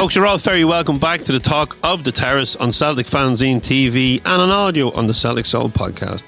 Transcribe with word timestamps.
Folks, 0.00 0.16
you're 0.16 0.26
all 0.26 0.38
very 0.38 0.64
welcome 0.64 0.98
back 0.98 1.20
to 1.20 1.30
the 1.30 1.38
talk 1.38 1.76
of 1.84 2.04
the 2.04 2.10
terrace 2.10 2.56
on 2.56 2.72
Celtic 2.72 3.04
Fanzine 3.04 3.58
TV 3.58 4.16
and 4.24 4.40
on 4.40 4.48
audio 4.48 4.90
on 4.92 5.06
the 5.06 5.12
Celtic 5.12 5.44
Soul 5.44 5.68
podcast. 5.68 6.24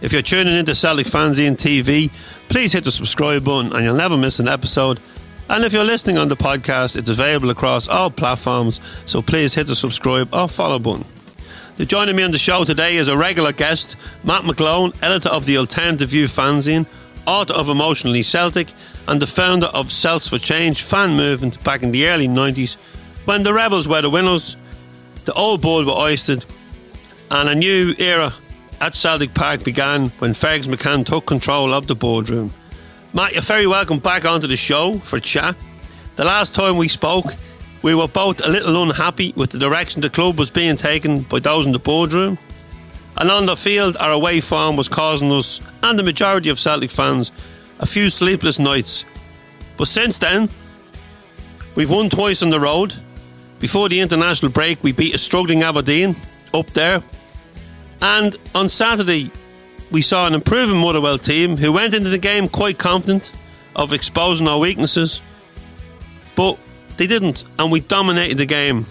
If 0.00 0.12
you're 0.12 0.22
tuning 0.22 0.54
into 0.54 0.76
Celtic 0.76 1.08
Fanzine 1.08 1.56
TV, 1.56 2.08
please 2.48 2.72
hit 2.72 2.84
the 2.84 2.92
subscribe 2.92 3.44
button 3.44 3.72
and 3.72 3.84
you'll 3.84 3.96
never 3.96 4.16
miss 4.16 4.38
an 4.38 4.46
episode. 4.46 5.00
And 5.48 5.64
if 5.64 5.72
you're 5.72 5.82
listening 5.82 6.18
on 6.18 6.28
the 6.28 6.36
podcast, 6.36 6.96
it's 6.96 7.10
available 7.10 7.50
across 7.50 7.88
all 7.88 8.12
platforms, 8.12 8.78
so 9.06 9.20
please 9.20 9.54
hit 9.54 9.66
the 9.66 9.74
subscribe 9.74 10.32
or 10.32 10.48
follow 10.48 10.78
button. 10.78 11.04
To 11.78 11.86
joining 11.86 12.14
me 12.14 12.22
on 12.22 12.30
the 12.30 12.38
show 12.38 12.62
today 12.62 12.94
is 12.94 13.08
a 13.08 13.18
regular 13.18 13.50
guest, 13.50 13.96
Matt 14.22 14.44
McGlone, 14.44 14.94
editor 15.02 15.30
of 15.30 15.46
the 15.46 15.58
Alternative 15.58 16.08
View 16.08 16.26
fanzine, 16.26 16.86
author 17.26 17.54
of 17.54 17.70
Emotionally 17.70 18.22
Celtic, 18.22 18.68
and 19.08 19.20
the 19.20 19.26
founder 19.26 19.66
of 19.66 19.90
Celts 19.90 20.28
for 20.28 20.38
Change 20.38 20.84
fan 20.84 21.16
movement 21.16 21.62
back 21.64 21.82
in 21.82 21.90
the 21.90 22.06
early 22.06 22.28
90s 22.28 22.76
when 23.24 23.42
the 23.42 23.54
Rebels 23.54 23.86
were 23.86 24.02
the 24.02 24.10
winners, 24.10 24.56
the 25.24 25.32
old 25.34 25.60
board 25.60 25.86
were 25.86 25.92
hoisted, 25.92 26.44
and 27.30 27.48
a 27.48 27.54
new 27.54 27.94
era 27.98 28.32
at 28.80 28.96
Celtic 28.96 29.34
Park 29.34 29.62
began 29.62 30.08
when 30.18 30.34
Fergus 30.34 30.66
McCann 30.66 31.04
took 31.04 31.26
control 31.26 31.74
of 31.74 31.86
the 31.86 31.94
boardroom. 31.94 32.52
Matt, 33.12 33.32
you're 33.32 33.42
very 33.42 33.66
welcome 33.66 33.98
back 33.98 34.24
onto 34.24 34.46
the 34.46 34.56
show 34.56 34.98
for 34.98 35.18
chat. 35.20 35.56
The 36.16 36.24
last 36.24 36.54
time 36.54 36.76
we 36.76 36.88
spoke, 36.88 37.34
we 37.82 37.94
were 37.94 38.08
both 38.08 38.44
a 38.44 38.50
little 38.50 38.82
unhappy 38.82 39.32
with 39.36 39.50
the 39.50 39.58
direction 39.58 40.00
the 40.02 40.10
club 40.10 40.38
was 40.38 40.50
being 40.50 40.76
taken 40.76 41.22
by 41.22 41.40
those 41.40 41.66
in 41.66 41.72
the 41.72 41.78
boardroom. 41.78 42.38
And 43.16 43.30
on 43.30 43.46
the 43.46 43.56
field, 43.56 43.96
our 43.98 44.12
away 44.12 44.40
form 44.40 44.76
was 44.76 44.88
causing 44.88 45.32
us, 45.32 45.60
and 45.82 45.98
the 45.98 46.02
majority 46.02 46.50
of 46.50 46.58
Celtic 46.58 46.90
fans, 46.90 47.32
a 47.78 47.86
few 47.86 48.10
sleepless 48.10 48.58
nights. 48.58 49.04
But 49.76 49.88
since 49.88 50.18
then, 50.18 50.48
we've 51.74 51.90
won 51.90 52.08
twice 52.08 52.42
on 52.42 52.50
the 52.50 52.60
road, 52.60 52.94
before 53.60 53.88
the 53.88 54.00
international 54.00 54.50
break, 54.50 54.82
we 54.82 54.92
beat 54.92 55.14
a 55.14 55.18
struggling 55.18 55.62
Aberdeen 55.62 56.16
up 56.52 56.66
there. 56.68 57.02
And 58.02 58.36
on 58.54 58.68
Saturday, 58.68 59.30
we 59.90 60.02
saw 60.02 60.26
an 60.26 60.34
improving 60.34 60.78
Motherwell 60.78 61.18
team 61.18 61.56
who 61.56 61.72
went 61.72 61.94
into 61.94 62.08
the 62.08 62.18
game 62.18 62.48
quite 62.48 62.78
confident 62.78 63.30
of 63.76 63.92
exposing 63.92 64.48
our 64.48 64.58
weaknesses. 64.58 65.20
But 66.34 66.58
they 66.96 67.06
didn't, 67.06 67.44
and 67.58 67.70
we 67.70 67.80
dominated 67.80 68.38
the 68.38 68.46
game. 68.46 68.86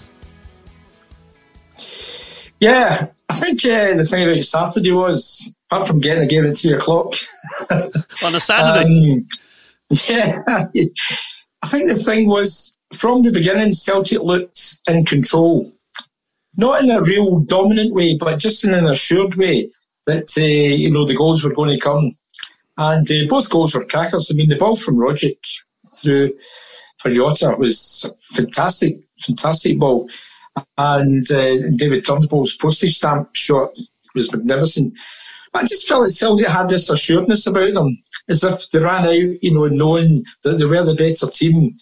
Yeah, 2.60 3.06
I 3.28 3.34
think 3.34 3.64
uh, 3.64 3.96
the 3.96 4.04
thing 4.04 4.28
about 4.28 4.44
Saturday 4.44 4.92
was, 4.92 5.52
apart 5.70 5.88
from 5.88 6.00
getting 6.00 6.20
the 6.20 6.28
game 6.28 6.44
at 6.44 6.56
three 6.56 6.74
o'clock 6.74 7.14
on 8.22 8.34
a 8.34 8.40
Saturday, 8.40 9.14
um, 9.14 9.24
yeah, 10.08 10.42
I 11.62 11.66
think 11.66 11.88
the 11.88 12.00
thing 12.04 12.28
was 12.28 12.78
from 12.94 13.22
the 13.22 13.30
beginning, 13.30 13.72
Celtic 13.72 14.20
looked 14.20 14.80
in 14.86 15.04
control. 15.04 15.72
Not 16.56 16.82
in 16.82 16.90
a 16.90 17.02
real 17.02 17.40
dominant 17.40 17.94
way, 17.94 18.16
but 18.16 18.38
just 18.38 18.64
in 18.64 18.74
an 18.74 18.86
assured 18.86 19.36
way 19.36 19.70
that, 20.06 20.28
uh, 20.36 20.42
you 20.42 20.90
know, 20.90 21.04
the 21.04 21.14
goals 21.14 21.44
were 21.44 21.54
going 21.54 21.70
to 21.70 21.78
come. 21.78 22.10
And 22.76 23.08
uh, 23.10 23.26
both 23.28 23.50
goals 23.50 23.74
were 23.74 23.84
crackers. 23.84 24.30
I 24.30 24.34
mean, 24.34 24.48
the 24.48 24.56
ball 24.56 24.76
from 24.76 24.96
Rogic 24.96 25.38
through 26.02 26.32
for 26.98 27.12
Jota 27.12 27.54
was 27.58 28.10
fantastic, 28.20 28.96
fantastic 29.20 29.78
ball. 29.78 30.08
And 30.76 31.30
uh, 31.30 31.70
David 31.76 32.04
Turnbull's 32.04 32.56
postage 32.56 32.96
stamp 32.96 33.34
shot 33.34 33.76
was 34.14 34.32
magnificent. 34.32 34.92
I 35.54 35.62
just 35.62 35.88
felt 35.88 36.06
that 36.06 36.12
Celtic 36.12 36.46
had 36.46 36.68
this 36.68 36.90
assuredness 36.90 37.46
about 37.46 37.74
them, 37.74 37.98
as 38.28 38.44
if 38.44 38.70
they 38.70 38.80
ran 38.80 39.06
out, 39.06 39.42
you 39.42 39.52
know, 39.52 39.66
knowing 39.66 40.24
that 40.42 40.58
they 40.58 40.64
were 40.64 40.84
the 40.84 40.94
better 40.94 41.26
team. 41.30 41.74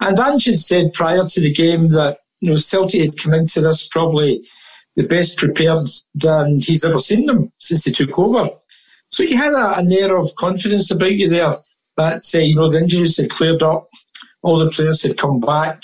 And 0.00 0.18
Ange 0.18 0.54
said 0.56 0.92
prior 0.92 1.24
to 1.24 1.40
the 1.40 1.52
game 1.52 1.88
that 1.90 2.18
you 2.40 2.50
know 2.50 2.56
Celtic 2.56 3.00
had 3.00 3.18
come 3.18 3.34
into 3.34 3.60
this 3.60 3.88
probably 3.88 4.44
the 4.96 5.04
best 5.04 5.36
prepared 5.36 5.88
than 6.14 6.60
he's 6.60 6.84
ever 6.84 6.98
seen 6.98 7.26
them 7.26 7.52
since 7.58 7.84
he 7.84 7.92
took 7.92 8.18
over. 8.18 8.50
So 9.10 9.22
you 9.22 9.36
had 9.36 9.52
a, 9.52 9.78
an 9.78 9.92
air 9.92 10.16
of 10.16 10.34
confidence 10.36 10.90
about 10.90 11.12
you 11.12 11.28
there 11.28 11.56
that 11.96 12.22
uh, 12.34 12.38
you 12.38 12.54
know 12.56 12.70
the 12.70 12.80
injuries 12.80 13.16
had 13.16 13.30
cleared 13.30 13.62
up, 13.62 13.88
all 14.42 14.58
the 14.58 14.70
players 14.70 15.02
had 15.02 15.18
come 15.18 15.40
back 15.40 15.82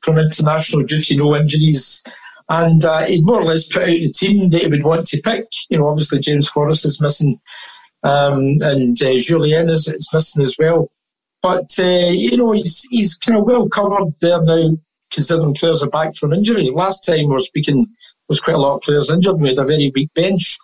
from 0.00 0.18
international 0.18 0.84
duty, 0.84 1.16
no 1.16 1.34
injuries, 1.36 2.04
and 2.48 2.84
uh, 2.84 3.04
he'd 3.04 3.24
more 3.24 3.40
or 3.40 3.44
less 3.44 3.68
put 3.68 3.82
out 3.82 3.86
the 3.86 4.08
team 4.08 4.48
that 4.50 4.62
he 4.62 4.68
would 4.68 4.84
want 4.84 5.06
to 5.06 5.20
pick. 5.22 5.46
You 5.70 5.78
know, 5.78 5.86
obviously 5.86 6.20
James 6.20 6.48
Forrest 6.48 6.84
is 6.84 7.00
missing, 7.00 7.40
um, 8.02 8.56
and 8.60 9.00
uh, 9.02 9.16
Jullien 9.18 9.68
is, 9.68 9.88
is 9.88 10.08
missing 10.12 10.42
as 10.42 10.56
well. 10.58 10.90
But, 11.42 11.70
uh, 11.78 12.10
you 12.10 12.36
know, 12.36 12.52
he's, 12.52 12.86
he's 12.90 13.14
kind 13.14 13.38
of 13.38 13.44
well 13.44 13.68
covered 13.68 14.12
there 14.20 14.42
now, 14.42 14.76
considering 15.10 15.54
players 15.54 15.82
are 15.82 15.90
back 15.90 16.14
from 16.16 16.32
injury. 16.32 16.70
Last 16.70 17.04
time 17.04 17.26
we 17.26 17.32
were 17.32 17.38
speaking, 17.38 17.84
there 17.84 18.28
was 18.28 18.40
quite 18.40 18.56
a 18.56 18.58
lot 18.58 18.76
of 18.76 18.82
players 18.82 19.10
injured. 19.10 19.40
We 19.40 19.50
had 19.50 19.58
a 19.58 19.64
very 19.64 19.92
weak 19.94 20.12
bench. 20.14 20.58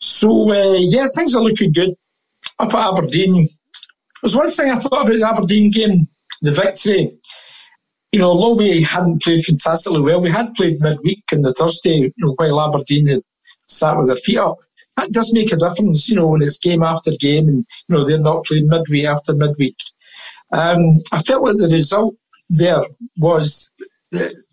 So, 0.00 0.50
uh, 0.50 0.78
yeah, 0.78 1.08
things 1.14 1.34
are 1.34 1.42
looking 1.42 1.72
good. 1.72 1.90
Up 2.58 2.72
at 2.72 2.92
Aberdeen, 2.92 3.46
there's 4.22 4.36
one 4.36 4.50
thing 4.50 4.70
I 4.70 4.76
thought 4.76 5.02
about 5.02 5.18
the 5.18 5.28
Aberdeen 5.28 5.70
game, 5.70 6.08
the 6.40 6.52
victory. 6.52 7.10
You 8.12 8.18
know, 8.18 8.30
although 8.30 8.56
we 8.56 8.82
hadn't 8.82 9.22
played 9.22 9.44
fantastically 9.44 10.00
well, 10.00 10.20
we 10.20 10.30
had 10.30 10.54
played 10.54 10.80
midweek 10.80 11.22
on 11.32 11.42
the 11.42 11.52
Thursday, 11.52 11.96
you 11.96 12.12
know, 12.16 12.34
while 12.36 12.60
Aberdeen 12.60 13.06
had 13.06 13.20
sat 13.60 13.96
with 13.96 14.08
their 14.08 14.16
feet 14.16 14.38
up. 14.38 14.58
That 15.00 15.12
does 15.12 15.32
make 15.32 15.50
a 15.50 15.56
difference, 15.56 16.08
you 16.10 16.16
know, 16.16 16.26
when 16.26 16.42
it's 16.42 16.58
game 16.58 16.82
after 16.82 17.12
game 17.12 17.48
and, 17.48 17.64
you 17.88 17.96
know, 17.96 18.04
they're 18.04 18.18
not 18.18 18.44
playing 18.44 18.68
midweek 18.68 19.06
after 19.06 19.34
midweek. 19.34 19.74
Um, 20.52 20.82
I 21.10 21.22
felt 21.22 21.46
that 21.46 21.56
the 21.56 21.68
result 21.68 22.16
there 22.50 22.82
was, 23.16 23.70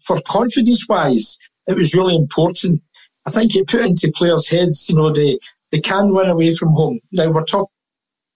for 0.01 0.21
confidence 0.21 0.87
wise, 0.87 1.37
it 1.67 1.75
was 1.75 1.93
really 1.95 2.15
important. 2.15 2.81
I 3.25 3.31
think 3.31 3.55
it 3.55 3.67
put 3.67 3.81
into 3.81 4.11
players' 4.11 4.49
heads, 4.49 4.87
you 4.87 4.95
know, 4.95 5.11
they, 5.11 5.37
they 5.71 5.81
can 5.81 6.13
win 6.13 6.29
away 6.29 6.55
from 6.55 6.69
home. 6.69 7.01
Now 7.11 7.29
we're 7.29 7.43
talking 7.43 7.73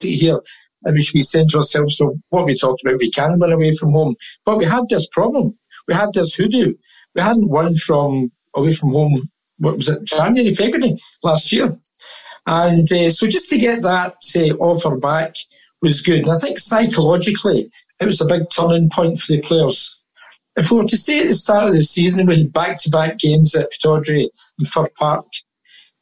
here, 0.01 0.41
and 0.83 0.95
we 0.95 1.01
should 1.01 1.13
be 1.13 1.21
saying 1.21 1.47
to 1.49 1.57
ourselves, 1.57 1.97
so 1.97 2.17
what 2.29 2.45
we 2.45 2.55
talked 2.55 2.81
about, 2.83 2.99
we 2.99 3.09
can 3.11 3.39
win 3.39 3.53
away 3.53 3.73
from 3.75 3.91
home. 3.91 4.15
But 4.43 4.57
we 4.57 4.65
had 4.65 4.89
this 4.89 5.07
problem. 5.07 5.57
We 5.87 5.93
had 5.93 6.09
this 6.13 6.35
hoodoo. 6.35 6.73
We 7.15 7.21
hadn't 7.21 7.49
won 7.49 7.75
from 7.75 8.31
away 8.53 8.73
from 8.73 8.91
home, 8.91 9.29
what 9.59 9.77
was 9.77 9.87
it, 9.87 10.03
January, 10.03 10.53
February 10.53 10.97
last 11.23 11.53
year. 11.53 11.77
And 12.45 12.91
uh, 12.91 13.09
so 13.09 13.27
just 13.27 13.49
to 13.49 13.57
get 13.57 13.81
that 13.83 14.15
uh, 14.35 14.55
offer 14.57 14.97
back, 14.97 15.35
was 15.81 16.01
good. 16.01 16.25
And 16.25 16.35
I 16.35 16.37
think 16.37 16.59
psychologically, 16.59 17.69
it 17.99 18.05
was 18.05 18.21
a 18.21 18.25
big 18.25 18.49
turning 18.49 18.89
point 18.89 19.19
for 19.19 19.33
the 19.33 19.41
players. 19.41 19.97
If 20.55 20.69
we 20.69 20.77
were 20.77 20.87
to 20.87 20.97
say 20.97 21.21
at 21.21 21.29
the 21.29 21.35
start 21.35 21.67
of 21.67 21.73
the 21.73 21.83
season 21.83 22.27
we 22.27 22.39
had 22.39 22.53
back-to-back 22.53 23.19
games 23.19 23.55
at 23.55 23.71
Pittodrie 23.71 24.27
and 24.59 24.67
Fir 24.67 24.89
Park, 24.97 25.25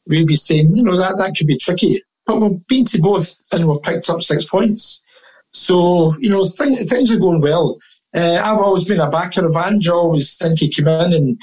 we'd 0.06 0.26
be 0.26 0.36
saying, 0.36 0.74
you 0.74 0.82
know, 0.82 0.96
that, 0.96 1.16
that 1.18 1.34
could 1.36 1.46
be 1.46 1.56
tricky. 1.56 2.02
but 2.26 2.40
we've 2.40 2.66
been 2.66 2.84
to 2.86 3.00
both 3.00 3.44
and 3.52 3.66
we've 3.66 3.82
picked 3.82 4.10
up 4.10 4.22
six 4.22 4.44
points. 4.44 5.04
So, 5.52 6.16
you 6.18 6.30
know, 6.30 6.44
th- 6.44 6.88
things 6.88 7.10
are 7.10 7.18
going 7.18 7.40
well. 7.40 7.78
Uh, 8.14 8.40
I've 8.42 8.58
always 8.58 8.84
been 8.84 9.00
a 9.00 9.10
backer 9.10 9.46
of 9.46 9.56
Ange, 9.56 9.88
always 9.88 10.36
think 10.36 10.58
he 10.58 10.68
came 10.68 10.88
in 10.88 11.12
and 11.12 11.40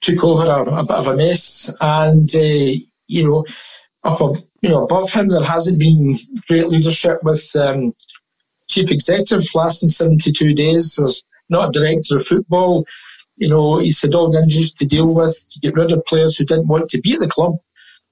took 0.00 0.22
over 0.24 0.44
a, 0.44 0.80
a 0.80 0.82
bit 0.82 0.96
of 0.96 1.06
a 1.08 1.16
mess. 1.16 1.70
And, 1.80 2.28
uh, 2.34 2.78
you 3.08 3.24
know, 3.28 3.44
up 4.06 4.36
you 4.66 4.72
know, 4.72 4.84
above 4.84 5.12
him, 5.12 5.28
there 5.28 5.42
hasn't 5.42 5.78
been 5.78 6.18
great 6.48 6.68
leadership 6.68 7.22
with 7.22 7.54
um, 7.56 7.92
chief 8.68 8.90
executive 8.90 9.44
lasting 9.54 9.88
72 9.88 10.54
days. 10.54 10.96
There's 10.96 11.24
not 11.48 11.68
a 11.68 11.72
director 11.72 12.16
of 12.16 12.26
football. 12.26 12.84
You 13.36 13.48
know, 13.48 13.78
he's 13.78 14.00
had 14.00 14.14
all 14.14 14.30
the 14.30 14.40
injuries 14.40 14.72
to 14.74 14.86
deal 14.86 15.14
with, 15.14 15.38
to 15.52 15.60
get 15.60 15.74
rid 15.74 15.92
of 15.92 16.04
players 16.06 16.36
who 16.36 16.44
didn't 16.44 16.68
want 16.68 16.88
to 16.88 17.00
be 17.00 17.14
at 17.14 17.20
the 17.20 17.28
club, 17.28 17.58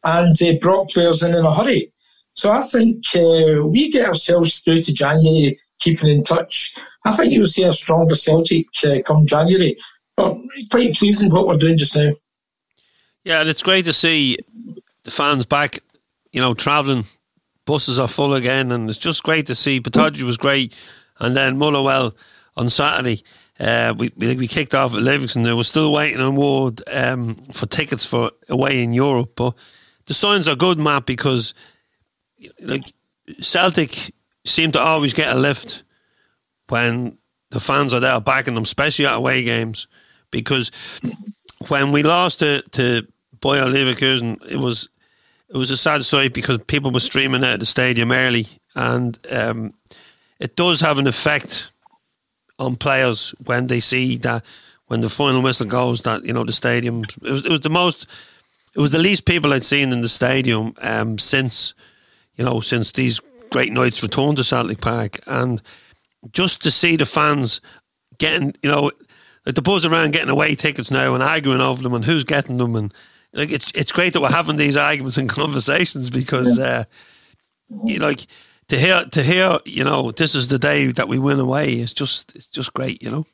and 0.04 0.40
uh, 0.42 0.52
brought 0.60 0.90
players 0.90 1.22
in 1.22 1.34
in 1.34 1.44
a 1.44 1.52
hurry. 1.52 1.90
So 2.34 2.52
I 2.52 2.62
think 2.62 3.04
uh, 3.16 3.66
we 3.66 3.90
get 3.90 4.06
ourselves 4.06 4.60
through 4.60 4.82
to 4.82 4.94
January, 4.94 5.56
keeping 5.80 6.10
in 6.10 6.24
touch. 6.24 6.76
I 7.04 7.12
think 7.12 7.32
you'll 7.32 7.46
see 7.46 7.64
a 7.64 7.72
stronger 7.72 8.14
Celtic 8.14 8.66
uh, 8.84 9.02
come 9.04 9.26
January. 9.26 9.76
But 10.16 10.36
quite 10.70 10.94
pleasing 10.94 11.32
what 11.32 11.48
we're 11.48 11.58
doing 11.58 11.78
just 11.78 11.96
now. 11.96 12.12
Yeah, 13.24 13.40
and 13.40 13.48
it's 13.48 13.62
great 13.62 13.86
to 13.86 13.92
see 13.92 14.38
the 15.04 15.10
fans 15.10 15.46
back. 15.46 15.78
You 16.32 16.40
know, 16.40 16.52
travelling, 16.52 17.04
buses 17.64 18.00
are 18.00 18.08
full 18.08 18.34
again, 18.34 18.72
and 18.72 18.90
it's 18.90 18.98
just 18.98 19.22
great 19.22 19.46
to 19.46 19.54
see. 19.54 19.80
Pittodrie 19.80 20.22
was 20.22 20.36
great, 20.36 20.74
and 21.20 21.36
then 21.36 21.58
Motherwell 21.58 22.14
on 22.56 22.68
Saturday. 22.68 23.22
Uh, 23.60 23.94
we, 23.96 24.10
we 24.16 24.48
kicked 24.48 24.74
off 24.74 24.94
at 24.94 25.02
Livingston. 25.02 25.44
They 25.44 25.52
were 25.52 25.62
still 25.62 25.92
waiting 25.92 26.20
on 26.20 26.34
Ward 26.34 26.82
um, 26.92 27.36
for 27.52 27.66
tickets 27.66 28.04
for 28.04 28.32
away 28.48 28.82
in 28.82 28.92
Europe, 28.92 29.34
but 29.36 29.54
the 30.06 30.14
signs 30.14 30.48
are 30.48 30.56
good, 30.56 30.78
Matt, 30.78 31.06
because 31.06 31.54
like 32.60 32.92
Celtic 33.40 34.12
seem 34.44 34.72
to 34.72 34.80
always 34.80 35.14
get 35.14 35.34
a 35.34 35.38
lift 35.38 35.84
when 36.68 37.16
the 37.50 37.60
fans 37.60 37.94
are 37.94 38.00
there 38.00 38.20
backing 38.20 38.54
them, 38.54 38.64
especially 38.64 39.06
at 39.06 39.14
away 39.14 39.44
games. 39.44 39.86
Because 40.30 40.72
when 41.68 41.92
we 41.92 42.02
lost 42.02 42.40
to 42.40 42.62
to 42.72 43.06
Bayer 43.40 43.64
Leverkusen, 43.64 44.44
it 44.50 44.56
was 44.56 44.88
it 45.48 45.56
was 45.56 45.70
a 45.70 45.76
sad 45.76 46.04
sight 46.04 46.32
because 46.32 46.58
people 46.58 46.90
were 46.90 47.00
streaming 47.00 47.44
out 47.44 47.54
of 47.54 47.60
the 47.60 47.66
stadium 47.66 48.12
early, 48.12 48.46
and 48.74 49.18
um, 49.30 49.74
it 50.40 50.56
does 50.56 50.80
have 50.80 50.98
an 50.98 51.06
effect 51.06 51.72
on 52.58 52.76
players 52.76 53.34
when 53.44 53.66
they 53.66 53.80
see 53.80 54.16
that 54.18 54.44
when 54.86 55.00
the 55.00 55.08
final 55.08 55.42
whistle 55.42 55.66
goes 55.66 56.02
that 56.02 56.24
you 56.24 56.32
know 56.32 56.44
the 56.44 56.52
stadium 56.52 57.02
it 57.02 57.22
was, 57.22 57.44
it 57.44 57.50
was 57.50 57.60
the 57.60 57.70
most 57.70 58.06
it 58.76 58.80
was 58.80 58.92
the 58.92 58.98
least 58.98 59.24
people 59.24 59.52
I'd 59.52 59.64
seen 59.64 59.92
in 59.92 60.02
the 60.02 60.08
stadium 60.08 60.74
um, 60.78 61.18
since 61.18 61.74
you 62.36 62.44
know, 62.44 62.60
since 62.60 62.92
these 62.92 63.20
great 63.50 63.72
nights 63.72 64.02
returned 64.02 64.36
to 64.36 64.44
Celtic 64.44 64.80
Park, 64.80 65.20
and 65.26 65.62
just 66.32 66.62
to 66.62 66.70
see 66.70 66.96
the 66.96 67.06
fans 67.06 67.60
getting, 68.18 68.54
you 68.62 68.70
know, 68.70 68.90
the 69.44 69.62
buzz 69.62 69.84
around 69.84 70.12
getting 70.12 70.30
away 70.30 70.54
tickets 70.54 70.90
now 70.90 71.14
and 71.14 71.22
arguing 71.22 71.60
over 71.60 71.82
them 71.82 71.94
and 71.94 72.04
who's 72.04 72.24
getting 72.24 72.56
them, 72.56 72.74
and 72.74 72.92
like 73.34 73.52
it's 73.52 73.70
it's 73.74 73.92
great 73.92 74.12
that 74.12 74.20
we're 74.20 74.30
having 74.30 74.56
these 74.56 74.76
arguments 74.76 75.18
and 75.18 75.28
conversations 75.42 76.10
because, 76.10 76.58
uh, 76.58 76.84
you 77.84 77.98
know, 77.98 78.06
like 78.06 78.26
to 78.68 78.78
hear 78.78 79.04
to 79.04 79.22
hear, 79.22 79.58
you 79.64 79.84
know, 79.84 80.10
this 80.10 80.34
is 80.34 80.48
the 80.48 80.58
day 80.58 80.86
that 80.86 81.08
we 81.08 81.18
win 81.18 81.40
away. 81.40 81.74
It's 81.74 81.92
just 81.92 82.34
it's 82.34 82.48
just 82.48 82.72
great, 82.72 83.02
you 83.02 83.10
know. 83.10 83.26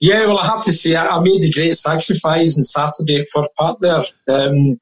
Yeah, 0.00 0.26
well, 0.26 0.38
I 0.38 0.46
have 0.46 0.64
to 0.64 0.72
say, 0.72 0.96
I 0.96 1.18
made 1.20 1.42
a 1.42 1.50
great 1.50 1.76
sacrifice 1.76 2.58
on 2.58 2.62
Saturday 2.62 3.24
for 3.32 3.48
part 3.56 3.80
there. 3.80 4.04
Um, 4.28 4.78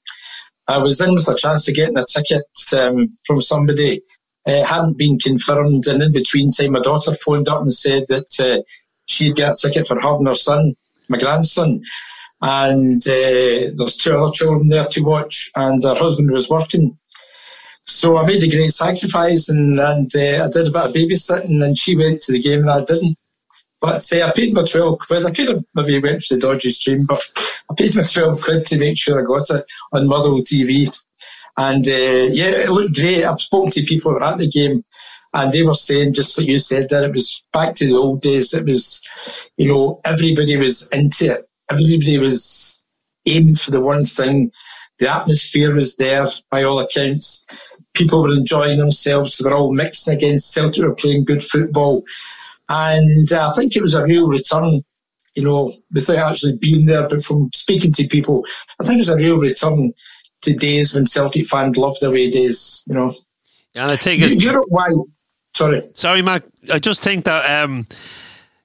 I 0.68 0.78
was 0.78 1.00
in 1.00 1.14
with 1.14 1.28
a 1.28 1.36
chance 1.36 1.64
to 1.64 1.72
getting 1.72 1.98
a 1.98 2.04
ticket 2.04 2.42
um, 2.76 3.16
from 3.24 3.40
somebody. 3.40 4.00
Uh, 4.44 4.64
hadn't 4.64 4.98
been 4.98 5.18
confirmed, 5.20 5.86
and 5.86 6.02
in 6.02 6.12
between 6.12 6.50
time, 6.50 6.72
my 6.72 6.80
daughter 6.80 7.14
phoned 7.14 7.48
up 7.48 7.62
and 7.62 7.72
said 7.72 8.04
that 8.08 8.40
uh, 8.40 8.60
she'd 9.06 9.36
get 9.36 9.52
a 9.52 9.56
ticket 9.56 9.86
for 9.86 10.00
having 10.00 10.26
her 10.26 10.34
son, 10.34 10.74
my 11.08 11.16
grandson, 11.16 11.80
and 12.42 13.00
uh, 13.06 13.70
there's 13.76 13.96
two 13.96 14.16
other 14.16 14.32
children 14.32 14.68
there 14.68 14.86
to 14.86 15.02
watch, 15.02 15.50
and 15.54 15.82
her 15.84 15.94
husband 15.94 16.30
was 16.30 16.50
working. 16.50 16.98
So 17.84 18.16
I 18.16 18.26
made 18.26 18.42
a 18.42 18.50
great 18.50 18.72
sacrifice, 18.72 19.48
and, 19.48 19.78
and 19.78 20.10
uh, 20.14 20.44
I 20.44 20.48
did 20.50 20.66
a 20.66 20.70
bit 20.70 20.84
of 20.84 20.92
babysitting, 20.92 21.64
and 21.64 21.78
she 21.78 21.96
went 21.96 22.20
to 22.22 22.32
the 22.32 22.42
game, 22.42 22.60
and 22.60 22.70
I 22.70 22.84
didn't. 22.84 23.16
But 23.80 24.12
uh, 24.12 24.26
I 24.26 24.32
paid 24.32 24.54
my 24.54 24.64
12 24.64 24.98
quid. 24.98 25.26
I 25.26 25.32
could 25.32 25.48
have 25.48 25.64
maybe 25.74 26.00
went 26.00 26.22
for 26.22 26.34
the 26.34 26.40
dodgy 26.40 26.70
stream, 26.70 27.04
but 27.04 27.20
I 27.70 27.74
paid 27.74 27.94
my 27.96 28.02
12 28.02 28.42
quid 28.42 28.66
to 28.66 28.78
make 28.78 28.98
sure 28.98 29.20
I 29.20 29.24
got 29.24 29.56
it 29.56 29.64
on 29.92 30.06
Motherwell 30.06 30.42
TV. 30.42 30.88
And 31.56 31.86
uh, 31.86 32.30
yeah, 32.30 32.50
it 32.62 32.70
looked 32.70 32.94
great. 32.94 33.24
I've 33.24 33.40
spoken 33.40 33.70
to 33.72 33.82
people 33.82 34.12
who 34.12 34.18
were 34.18 34.24
at 34.24 34.38
the 34.38 34.48
game 34.48 34.84
and 35.34 35.52
they 35.52 35.62
were 35.62 35.74
saying, 35.74 36.14
just 36.14 36.38
like 36.38 36.46
you 36.46 36.58
said, 36.58 36.88
that 36.90 37.04
it 37.04 37.12
was 37.12 37.44
back 37.52 37.74
to 37.76 37.86
the 37.86 37.94
old 37.94 38.22
days. 38.22 38.54
It 38.54 38.66
was, 38.66 39.06
you 39.56 39.68
know, 39.68 40.00
everybody 40.04 40.56
was 40.56 40.90
into 40.92 41.32
it. 41.34 41.48
Everybody 41.72 42.18
was 42.18 42.82
aiming 43.26 43.54
for 43.54 43.70
the 43.70 43.80
one 43.80 44.04
thing. 44.04 44.52
The 44.98 45.12
atmosphere 45.12 45.74
was 45.74 45.96
there 45.96 46.28
by 46.50 46.62
all 46.62 46.80
accounts. 46.80 47.46
People 47.94 48.22
were 48.22 48.34
enjoying 48.34 48.78
themselves. 48.78 49.36
They 49.36 49.48
were 49.48 49.56
all 49.56 49.72
mixing 49.72 50.14
against 50.14 50.52
Celtic, 50.52 50.82
were 50.82 50.94
playing 50.94 51.24
good 51.24 51.42
football. 51.42 52.04
And 52.68 53.32
uh, 53.32 53.48
I 53.48 53.52
think 53.52 53.76
it 53.76 53.82
was 53.82 53.94
a 53.94 54.04
real 54.04 54.28
return, 54.28 54.82
you 55.34 55.42
know, 55.42 55.72
without 55.92 56.30
actually 56.30 56.56
being 56.58 56.86
there, 56.86 57.08
but 57.08 57.22
from 57.22 57.50
speaking 57.52 57.92
to 57.94 58.06
people, 58.06 58.44
I 58.80 58.84
think 58.84 58.96
it 58.96 59.06
was 59.06 59.08
a 59.08 59.16
real 59.16 59.38
return 59.38 59.92
to 60.42 60.52
days 60.54 60.94
when 60.94 61.06
Celtic 61.06 61.46
fans 61.46 61.76
loved 61.76 62.00
the 62.00 62.10
way 62.10 62.30
days, 62.30 62.82
you 62.86 62.94
know. 62.94 63.12
Yeah, 63.74 63.84
and 63.84 63.92
I 63.92 63.96
think 63.96 64.22
it, 64.22 64.40
Europe 64.40 64.66
why 64.68 64.88
sorry. 65.54 65.82
Sorry, 65.94 66.22
Mac. 66.22 66.44
I 66.72 66.78
just 66.78 67.02
think 67.02 67.24
that 67.24 67.64
um, 67.64 67.86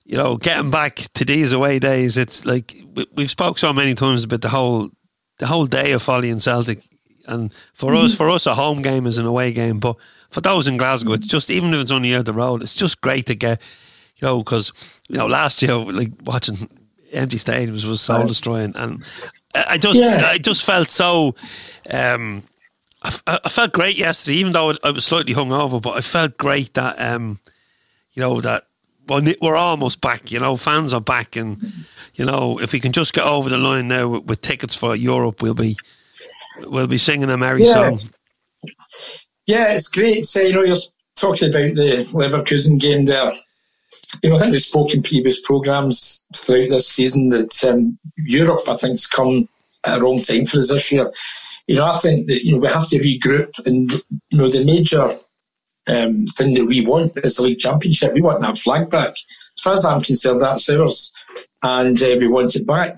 you 0.08 0.16
know, 0.16 0.38
getting 0.38 0.72
back 0.72 0.96
to 0.96 1.26
these 1.26 1.52
away 1.52 1.80
days, 1.80 2.18
it's 2.18 2.46
like 2.46 2.76
we, 2.96 3.06
we've 3.14 3.30
spoke 3.30 3.60
so 3.60 3.74
many 3.74 3.94
times 3.94 4.24
about 4.24 4.42
the 4.42 4.50
whole 4.50 4.90
the 5.38 5.48
whole 5.48 5.66
day 5.66 5.92
of 5.92 6.02
Folly 6.02 6.30
and 6.30 6.42
Celtic. 6.42 6.82
And 7.28 7.54
for 7.74 7.92
mm-hmm. 7.92 8.06
us, 8.06 8.16
for 8.16 8.30
us, 8.30 8.46
a 8.46 8.56
home 8.56 8.82
game 8.82 9.06
is 9.06 9.18
an 9.18 9.26
away 9.26 9.52
game. 9.52 9.80
But 9.80 9.98
for 10.30 10.40
those 10.40 10.66
in 10.68 10.78
Glasgow, 10.78 11.12
it's 11.12 11.28
just 11.28 11.50
even 11.50 11.74
if 11.74 11.82
it's 11.82 11.92
only 11.92 12.16
out 12.16 12.26
the 12.26 12.34
road, 12.34 12.64
it's 12.64 12.74
just 12.74 13.02
great 13.02 13.26
to 13.26 13.36
get 13.36 13.62
you 14.18 14.28
know, 14.28 14.40
because 14.40 14.72
you 15.10 15.18
know 15.18 15.28
last 15.28 15.62
year 15.62 15.76
like 15.76 16.12
watching 16.24 16.70
empty 17.14 17.38
stadiums 17.38 17.86
was 17.86 18.02
soul 18.02 18.26
destroying, 18.26 18.74
and 18.76 19.04
I 19.54 19.78
just 19.78 20.00
yeah. 20.00 20.24
I 20.26 20.38
just 20.38 20.64
felt 20.64 20.90
so. 20.90 21.36
Um, 21.90 22.44
I, 23.04 23.40
I, 23.46 23.50
felt 23.50 23.74
great 23.74 23.96
yesterday, 23.96 24.38
even 24.38 24.54
though 24.54 24.74
I 24.84 24.90
was 24.90 25.06
slightly 25.06 25.34
hungover, 25.34 25.82
but 25.82 25.96
I 25.96 26.02
felt 26.02 26.38
great 26.38 26.74
that 26.74 27.00
um, 27.00 27.40
you 28.14 28.22
know 28.22 28.42
that 28.42 28.67
we're 29.10 29.56
almost 29.56 30.02
back. 30.02 30.32
You 30.32 30.40
know, 30.40 30.56
fans 30.56 30.94
are 30.94 31.02
back, 31.02 31.36
and 31.36 31.62
you 32.16 32.26
know 32.26 32.60
if 32.60 32.74
we 32.74 32.80
can 32.80 32.92
just 32.92 33.14
get 33.14 33.26
over 33.26 33.50
the 33.50 33.58
line 33.58 33.88
now 33.88 34.10
with, 34.10 34.26
with 34.26 34.42
tickets 34.42 34.76
for 34.76 34.96
Europe, 34.96 35.42
we'll 35.42 35.54
be 35.54 35.78
we'll 36.60 36.88
be 36.88 36.98
singing 36.98 37.30
a 37.30 37.38
merry 37.38 37.64
yeah. 37.64 37.74
song. 37.74 38.02
Yeah, 39.46 39.74
it's 39.74 39.88
great. 39.88 40.26
So, 40.26 40.42
you 40.42 40.54
know, 40.54 40.64
you're 40.64 40.76
talking 41.16 41.50
about 41.50 41.76
the 41.78 42.06
Leverkusen 42.12 42.80
game 42.80 43.06
there 43.06 43.32
you 44.24 44.30
know, 44.30 44.36
I 44.36 44.40
think 44.40 44.52
we've 44.52 44.62
spoken 44.62 45.04
previous 45.04 45.42
programmes 45.42 46.26
throughout 46.36 46.70
this 46.70 46.88
season 46.88 47.30
that 47.30 47.64
um, 47.64 47.98
Europe, 48.18 48.68
I 48.68 48.76
think, 48.76 48.94
has 48.94 49.08
come 49.08 49.48
at 49.86 50.00
a 50.00 50.02
wrong 50.02 50.20
time 50.20 50.46
for 50.46 50.58
us 50.58 50.70
this 50.70 50.92
year. 50.92 51.12
You 51.68 51.76
know, 51.76 51.86
I 51.86 51.98
think 51.98 52.28
that 52.28 52.46
you 52.46 52.54
know 52.54 52.60
we 52.60 52.68
have 52.68 52.88
to 52.90 53.00
regroup, 53.00 53.66
and 53.66 53.92
you 54.30 54.38
know 54.38 54.50
the 54.50 54.64
major 54.64 55.18
um, 55.88 56.26
thing 56.26 56.54
that 56.56 56.66
we 56.66 56.86
want 56.86 57.18
is 57.18 57.38
the 57.38 57.44
league 57.44 57.60
championship. 57.60 58.14
We 58.14 58.22
want 58.22 58.42
that 58.42 58.58
flag 58.58 58.90
back. 58.90 59.14
As 59.58 59.62
far 59.64 59.74
as 59.74 59.86
I'm 59.86 60.02
concerned, 60.02 60.42
that's 60.42 60.70
ours, 60.70 61.14
and 61.64 62.02
uh, 62.02 62.16
we 62.20 62.28
want 62.28 62.56
it 62.56 62.68
back. 62.68 62.98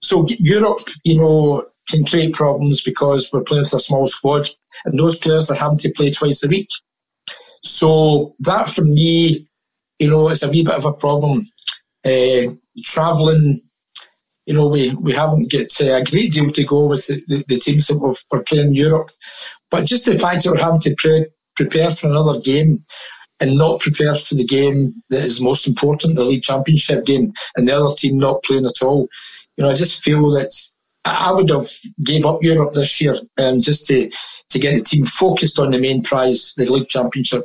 So 0.00 0.26
Europe, 0.38 0.88
you 1.04 1.18
know, 1.18 1.66
can 1.88 2.04
create 2.04 2.34
problems 2.34 2.82
because 2.82 3.30
we're 3.32 3.42
playing 3.42 3.62
with 3.62 3.74
a 3.74 3.80
small 3.80 4.06
squad, 4.06 4.48
and 4.84 4.98
those 4.98 5.16
players 5.16 5.50
are 5.50 5.56
having 5.56 5.78
to 5.78 5.90
play 5.90 6.10
twice 6.10 6.44
a 6.44 6.48
week. 6.48 6.68
So 7.62 8.34
that, 8.40 8.68
for 8.68 8.84
me, 8.84 9.48
you 9.98 10.10
know, 10.10 10.28
it's 10.28 10.42
a 10.42 10.50
wee 10.50 10.64
bit 10.64 10.74
of 10.74 10.84
a 10.84 10.92
problem. 10.92 11.42
Uh, 12.04 12.52
travelling, 12.84 13.60
you 14.46 14.54
know, 14.54 14.68
we, 14.68 14.94
we 14.94 15.12
haven't 15.12 15.50
got 15.50 15.66
uh, 15.80 15.94
a 15.94 16.04
great 16.04 16.32
deal 16.32 16.50
to 16.52 16.64
go 16.64 16.86
with 16.86 17.06
the, 17.08 17.20
the, 17.26 17.44
the 17.48 17.58
teams 17.58 17.88
that 17.88 17.98
we've, 17.98 18.22
we're 18.30 18.44
playing 18.44 18.68
in 18.68 18.74
Europe. 18.74 19.10
But 19.70 19.86
just 19.86 20.06
the 20.06 20.18
fact 20.18 20.44
that 20.44 20.52
we're 20.52 20.62
having 20.62 20.80
to 20.80 20.94
pre- 20.96 21.26
prepare 21.56 21.90
for 21.90 22.08
another 22.08 22.40
game 22.40 22.78
and 23.40 23.56
not 23.56 23.80
prepare 23.80 24.14
for 24.14 24.34
the 24.34 24.46
game 24.46 24.92
that 25.10 25.24
is 25.24 25.40
most 25.40 25.66
important, 25.68 26.16
the 26.16 26.24
league 26.24 26.42
championship 26.42 27.04
game, 27.04 27.32
and 27.56 27.68
the 27.68 27.76
other 27.76 27.94
team 27.94 28.18
not 28.18 28.42
playing 28.44 28.66
at 28.66 28.82
all. 28.82 29.08
You 29.56 29.64
know, 29.64 29.70
I 29.70 29.74
just 29.74 30.02
feel 30.02 30.30
that 30.30 30.52
I 31.04 31.32
would 31.32 31.50
have 31.50 31.68
gave 32.02 32.26
up 32.26 32.42
Europe 32.42 32.72
this 32.72 33.00
year 33.00 33.16
um, 33.38 33.60
just 33.60 33.86
to, 33.88 34.10
to 34.50 34.58
get 34.58 34.74
the 34.74 34.82
team 34.82 35.04
focused 35.04 35.58
on 35.58 35.70
the 35.70 35.78
main 35.78 36.02
prize, 36.02 36.54
the 36.56 36.70
league 36.70 36.88
championship. 36.88 37.44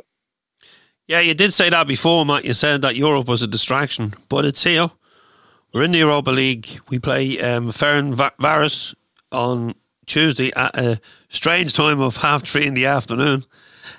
Yeah, 1.06 1.20
you 1.20 1.34
did 1.34 1.52
say 1.52 1.68
that 1.68 1.86
before, 1.86 2.24
Matt. 2.24 2.44
You 2.44 2.54
said 2.54 2.82
that 2.82 2.96
Europe 2.96 3.28
was 3.28 3.42
a 3.42 3.46
distraction, 3.46 4.14
but 4.28 4.44
it's 4.44 4.64
here. 4.64 4.90
We're 5.72 5.84
in 5.84 5.92
the 5.92 5.98
Europa 5.98 6.30
League. 6.30 6.66
We 6.88 6.98
play 6.98 7.40
um, 7.40 7.70
Ferencvaros 7.70 8.94
on 9.30 9.74
Tuesday 10.06 10.52
at 10.54 10.76
a 10.76 11.00
strange 11.28 11.72
time 11.72 12.00
of 12.00 12.16
half 12.16 12.46
three 12.46 12.66
in 12.66 12.74
the 12.74 12.86
afternoon. 12.86 13.44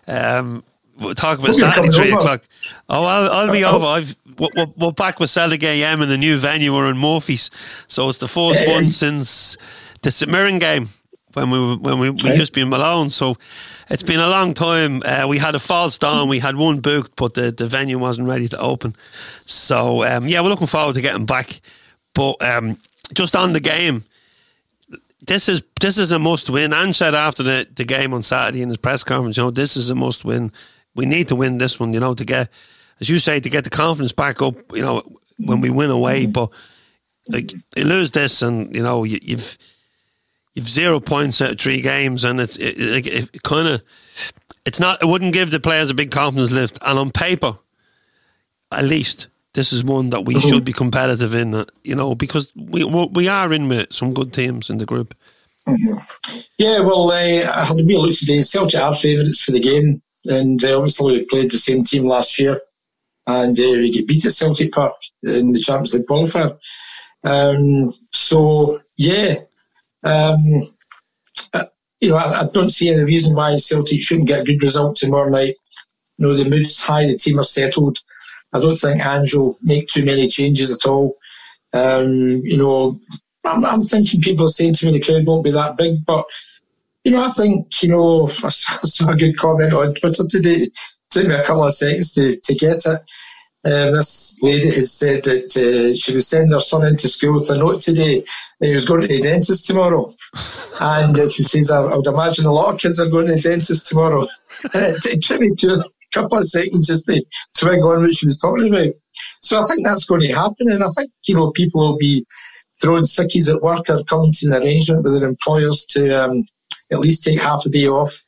Um, 0.07 0.63
we'll 0.99 1.15
talk 1.15 1.39
about 1.39 1.55
Saturday 1.55 1.89
three 1.89 2.11
over. 2.11 2.17
o'clock. 2.17 2.43
Oh, 2.89 3.03
I'll, 3.03 3.31
I'll 3.31 3.51
be 3.51 3.63
over. 3.63 3.85
I've 3.85 4.15
we're, 4.37 4.67
we're, 4.77 4.91
back 4.91 5.19
with 5.19 5.29
Celtic 5.29 5.63
AM 5.63 6.01
in 6.01 6.09
the 6.09 6.17
new 6.17 6.37
venue. 6.37 6.73
We're 6.73 6.89
in 6.89 6.97
Murphy's, 6.97 7.51
so 7.87 8.09
it's 8.09 8.17
the 8.17 8.27
first 8.27 8.67
one 8.67 8.89
since 8.91 9.57
the 10.01 10.11
St 10.11 10.31
Mirren 10.31 10.59
game 10.59 10.89
when 11.33 11.49
we 11.49 11.75
when 11.75 11.99
we, 11.99 12.09
we 12.09 12.35
used 12.35 12.53
to 12.53 12.57
be 12.57 12.61
in 12.61 12.69
Malone. 12.69 13.09
So 13.09 13.37
it's 13.89 14.03
been 14.03 14.19
a 14.19 14.29
long 14.29 14.53
time. 14.53 15.01
Uh, 15.03 15.27
we 15.27 15.37
had 15.37 15.55
a 15.55 15.59
false 15.59 15.97
dawn. 15.97 16.29
We 16.29 16.39
had 16.39 16.55
one 16.55 16.79
booked, 16.79 17.15
but 17.15 17.33
the, 17.33 17.51
the 17.51 17.67
venue 17.67 17.99
wasn't 17.99 18.27
ready 18.27 18.47
to 18.49 18.57
open. 18.57 18.95
So 19.45 20.03
um, 20.03 20.27
yeah, 20.27 20.41
we're 20.41 20.49
looking 20.49 20.67
forward 20.67 20.95
to 20.95 21.01
getting 21.01 21.25
back. 21.25 21.61
But 22.13 22.41
um, 22.43 22.77
just 23.13 23.35
on 23.35 23.53
the 23.53 23.59
game, 23.59 24.03
this 25.25 25.49
is 25.49 25.63
this 25.79 25.97
is 25.97 26.11
a 26.11 26.19
must 26.19 26.49
win. 26.49 26.73
And 26.73 26.95
said 26.95 27.15
after 27.15 27.43
the, 27.43 27.67
the 27.73 27.85
game 27.85 28.13
on 28.13 28.23
Saturday 28.23 28.61
in 28.61 28.69
his 28.69 28.77
press 28.77 29.03
conference, 29.03 29.37
you 29.37 29.43
know, 29.43 29.51
this 29.51 29.77
is 29.77 29.89
a 29.89 29.95
must 29.95 30.25
win. 30.25 30.51
We 30.95 31.05
need 31.05 31.29
to 31.29 31.35
win 31.35 31.57
this 31.57 31.79
one, 31.79 31.93
you 31.93 31.99
know, 31.99 32.13
to 32.13 32.25
get, 32.25 32.49
as 32.99 33.09
you 33.09 33.19
say, 33.19 33.39
to 33.39 33.49
get 33.49 33.63
the 33.63 33.69
confidence 33.69 34.11
back 34.11 34.41
up. 34.41 34.55
You 34.73 34.81
know, 34.81 35.01
when 35.37 35.61
we 35.61 35.69
win 35.69 35.89
away, 35.89 36.25
but 36.25 36.51
like 37.27 37.53
you 37.75 37.85
lose 37.85 38.11
this, 38.11 38.41
and 38.41 38.75
you 38.75 38.83
know 38.83 39.03
you, 39.03 39.19
you've 39.21 39.57
you've 40.53 40.69
zero 40.69 40.99
points 40.99 41.41
at 41.41 41.59
three 41.59 41.81
games, 41.81 42.23
and 42.23 42.39
it's 42.39 42.57
it, 42.57 42.79
it, 42.79 43.07
it 43.07 43.43
kind 43.43 43.67
of 43.67 43.83
it's 44.65 44.79
not. 44.79 45.01
It 45.01 45.07
wouldn't 45.07 45.33
give 45.33 45.51
the 45.51 45.59
players 45.59 45.89
a 45.89 45.93
big 45.93 46.11
confidence 46.11 46.51
lift. 46.51 46.77
And 46.81 46.99
on 46.99 47.11
paper, 47.11 47.57
at 48.71 48.83
least 48.83 49.27
this 49.53 49.71
is 49.71 49.83
one 49.83 50.09
that 50.09 50.21
we 50.21 50.35
mm-hmm. 50.35 50.47
should 50.47 50.65
be 50.65 50.73
competitive 50.73 51.35
in. 51.35 51.53
Uh, 51.53 51.65
you 51.83 51.95
know, 51.95 52.15
because 52.15 52.51
we 52.55 52.83
we 52.83 53.27
are 53.27 53.53
in 53.53 53.67
with 53.67 53.93
some 53.93 54.13
good 54.13 54.33
teams 54.33 54.69
in 54.69 54.77
the 54.77 54.85
group. 54.85 55.15
Mm-hmm. 55.67 56.39
Yeah, 56.57 56.79
well, 56.81 57.11
uh, 57.11 57.15
I 57.15 57.65
had 57.65 57.79
a 57.79 57.85
real 57.85 58.01
look 58.01 58.15
today. 58.15 58.41
Celtic 58.41 58.79
are 58.79 58.93
favourites 58.93 59.41
for 59.41 59.51
the 59.51 59.59
game, 59.59 60.01
and 60.25 60.63
uh, 60.63 60.77
obviously 60.77 61.13
we 61.13 61.25
played 61.25 61.51
the 61.51 61.57
same 61.57 61.83
team 61.83 62.05
last 62.05 62.37
year, 62.39 62.61
and 63.27 63.57
uh, 63.57 63.63
we 63.63 63.91
get 63.91 64.07
beat 64.07 64.25
at 64.25 64.33
Celtic 64.33 64.71
Park 64.71 64.95
in 65.23 65.53
the 65.53 65.59
Champions 65.59 65.93
League 65.93 66.07
qualifier. 66.07 66.57
Um, 67.23 67.93
so 68.11 68.81
yeah, 68.97 69.35
um, 70.03 70.67
uh, 71.53 71.65
you 72.01 72.09
know, 72.09 72.17
I, 72.17 72.41
I, 72.41 72.49
don't 72.51 72.69
see 72.69 72.89
any 72.89 73.03
reason 73.03 73.33
why 73.33 73.55
Celtic 73.55 74.01
shouldn't 74.01 74.27
get 74.27 74.41
a 74.41 74.43
good 74.43 74.61
result 74.61 74.97
tomorrow 74.97 75.29
night. 75.29 75.55
You 76.17 76.27
know, 76.27 76.35
the 76.35 76.43
mood's 76.43 76.81
high, 76.81 77.07
the 77.07 77.17
team 77.17 77.39
are 77.39 77.43
settled. 77.43 77.99
I 78.53 78.59
don't 78.59 78.75
think 78.75 79.05
Ange 79.05 79.33
will 79.33 79.57
make 79.61 79.87
too 79.87 80.05
many 80.05 80.27
changes 80.27 80.71
at 80.71 80.85
all. 80.85 81.17
Um, 81.73 82.41
you 82.43 82.57
know, 82.57 82.99
I'm, 83.43 83.65
I'm, 83.65 83.81
thinking 83.81 84.21
people 84.21 84.45
are 84.45 84.49
saying 84.49 84.75
to 84.75 84.85
me 84.85 84.93
the 84.93 84.99
crowd 84.99 85.25
won't 85.25 85.43
be 85.43 85.51
that 85.51 85.75
big, 85.75 86.05
but 86.05 86.25
you 87.03 87.11
know, 87.11 87.23
I 87.23 87.29
think 87.29 87.81
you 87.81 87.89
know, 87.89 88.27
I 88.43 88.49
saw 88.49 89.09
a 89.09 89.15
good 89.15 89.37
comment 89.37 89.73
on 89.73 89.95
Twitter 89.95 90.23
today. 90.29 90.63
It 90.63 90.73
took 91.09 91.27
me 91.27 91.35
a 91.35 91.43
couple 91.43 91.65
of 91.65 91.73
seconds 91.73 92.13
to, 92.13 92.35
to 92.35 92.55
get 92.55 92.85
it. 92.85 93.01
Um, 93.65 93.93
this 93.93 94.37
lady 94.41 94.69
had 94.71 94.89
said 94.89 95.23
that 95.23 95.55
uh, 95.55 95.95
she 95.95 96.13
was 96.13 96.27
sending 96.27 96.51
her 96.51 96.59
son 96.59 96.85
into 96.85 97.07
school 97.07 97.35
with 97.35 97.49
a 97.49 97.57
note 97.57 97.81
today 97.81 98.21
that 98.59 98.67
he 98.67 98.75
was 98.75 98.85
going 98.85 99.01
to 99.01 99.07
the 99.07 99.21
dentist 99.21 99.65
tomorrow. 99.65 100.13
and 100.81 101.17
uh, 101.17 101.29
she 101.29 101.43
says, 101.43 101.71
I, 101.71 101.81
I, 101.81 101.95
would 101.95 102.05
imagine 102.05 102.45
a 102.45 102.51
lot 102.51 102.73
of 102.73 102.81
kids 102.81 102.99
are 102.99 103.07
going 103.07 103.27
to 103.27 103.35
the 103.35 103.41
dentist 103.41 103.87
tomorrow. 103.87 104.27
it, 104.73 105.05
it 105.05 105.23
took 105.23 105.39
me 105.39 105.51
a 105.51 105.83
couple 106.13 106.37
of 106.37 106.47
seconds 106.47 106.87
just 106.87 107.05
to 107.07 107.23
twig 107.57 107.81
on 107.81 108.01
what 108.01 108.15
she 108.15 108.25
was 108.25 108.37
talking 108.37 108.73
about. 108.73 108.93
So 109.41 109.61
I 109.61 109.65
think 109.65 109.85
that's 109.85 110.05
going 110.05 110.21
to 110.21 110.33
happen. 110.33 110.71
And 110.71 110.83
I 110.83 110.89
think, 110.95 111.11
you 111.27 111.35
know, 111.35 111.51
people 111.51 111.81
will 111.81 111.97
be 111.97 112.25
throwing 112.81 113.03
sickies 113.03 113.53
at 113.53 113.61
work 113.61 113.89
or 113.89 114.03
coming 114.05 114.31
to 114.33 114.47
an 114.47 114.53
arrangement 114.53 115.03
with 115.03 115.19
their 115.19 115.29
employers 115.29 115.85
to 115.91 116.23
um, 116.23 116.43
at 116.91 116.99
least 116.99 117.23
take 117.23 117.41
half 117.41 117.65
a 117.65 117.69
day 117.69 117.87
off. 117.87 118.23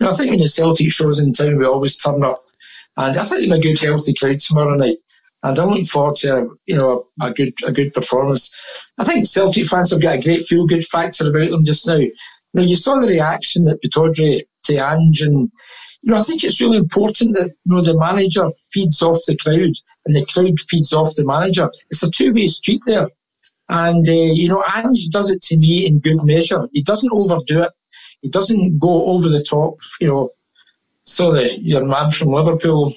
You 0.00 0.06
know, 0.06 0.12
I 0.12 0.16
think 0.16 0.30
when 0.30 0.38
the 0.38 0.48
Celtic 0.48 0.90
shows 0.90 1.18
in 1.18 1.32
town, 1.32 1.58
we 1.58 1.66
always 1.66 1.98
turn 1.98 2.22
up 2.22 2.44
and 2.98 3.16
I 3.16 3.22
think 3.22 3.48
they're 3.48 3.58
a 3.58 3.62
good, 3.62 3.78
healthy 3.78 4.12
crowd 4.12 4.40
tomorrow 4.40 4.74
night. 4.74 4.96
And 5.44 5.56
I'm 5.56 5.68
looking 5.68 5.84
forward 5.84 6.16
to 6.16 6.50
you 6.66 6.76
know 6.76 7.06
a, 7.22 7.26
a 7.26 7.32
good 7.32 7.54
a 7.64 7.70
good 7.70 7.92
performance. 7.92 8.54
I 8.98 9.04
think 9.04 9.24
Celtic 9.24 9.66
fans 9.66 9.92
have 9.92 10.02
got 10.02 10.18
a 10.18 10.22
great 10.22 10.44
feel 10.44 10.66
good 10.66 10.84
factor 10.84 11.28
about 11.28 11.50
them 11.50 11.64
just 11.64 11.86
now. 11.86 11.94
You 11.94 12.12
know, 12.54 12.62
you 12.62 12.74
saw 12.74 12.98
the 12.98 13.06
reaction 13.06 13.64
that 13.64 13.80
Pittodrie 13.80 14.42
to 14.64 14.74
Ange, 14.74 15.20
and 15.20 15.48
you 16.02 16.12
know 16.12 16.18
I 16.18 16.22
think 16.22 16.44
it's 16.44 16.60
really 16.60 16.78
important 16.78 17.34
that 17.34 17.50
you 17.64 17.74
know 17.74 17.82
the 17.82 17.98
manager 17.98 18.48
feeds 18.70 19.02
off 19.02 19.20
the 19.26 19.36
crowd 19.36 19.74
and 20.06 20.16
the 20.16 20.24
crowd 20.26 20.58
feeds 20.60 20.92
off 20.92 21.14
the 21.14 21.26
manager. 21.26 21.70
It's 21.90 22.02
a 22.02 22.10
two 22.10 22.32
way 22.32 22.48
street 22.48 22.82
there, 22.86 23.08
and 23.68 24.08
uh, 24.08 24.12
you 24.12 24.48
know 24.48 24.64
Ange 24.74 25.08
does 25.08 25.30
it 25.30 25.42
to 25.42 25.56
me 25.56 25.86
in 25.86 26.00
good 26.00 26.22
measure. 26.24 26.68
He 26.72 26.82
doesn't 26.82 27.12
overdo 27.12 27.62
it. 27.62 27.72
He 28.22 28.28
doesn't 28.28 28.78
go 28.78 29.06
over 29.06 29.28
the 29.28 29.42
top. 29.42 29.78
You 30.00 30.08
know, 30.08 30.28
the 31.04 31.58
your 31.60 31.84
man 31.84 32.10
from 32.10 32.32
Liverpool 32.32 32.94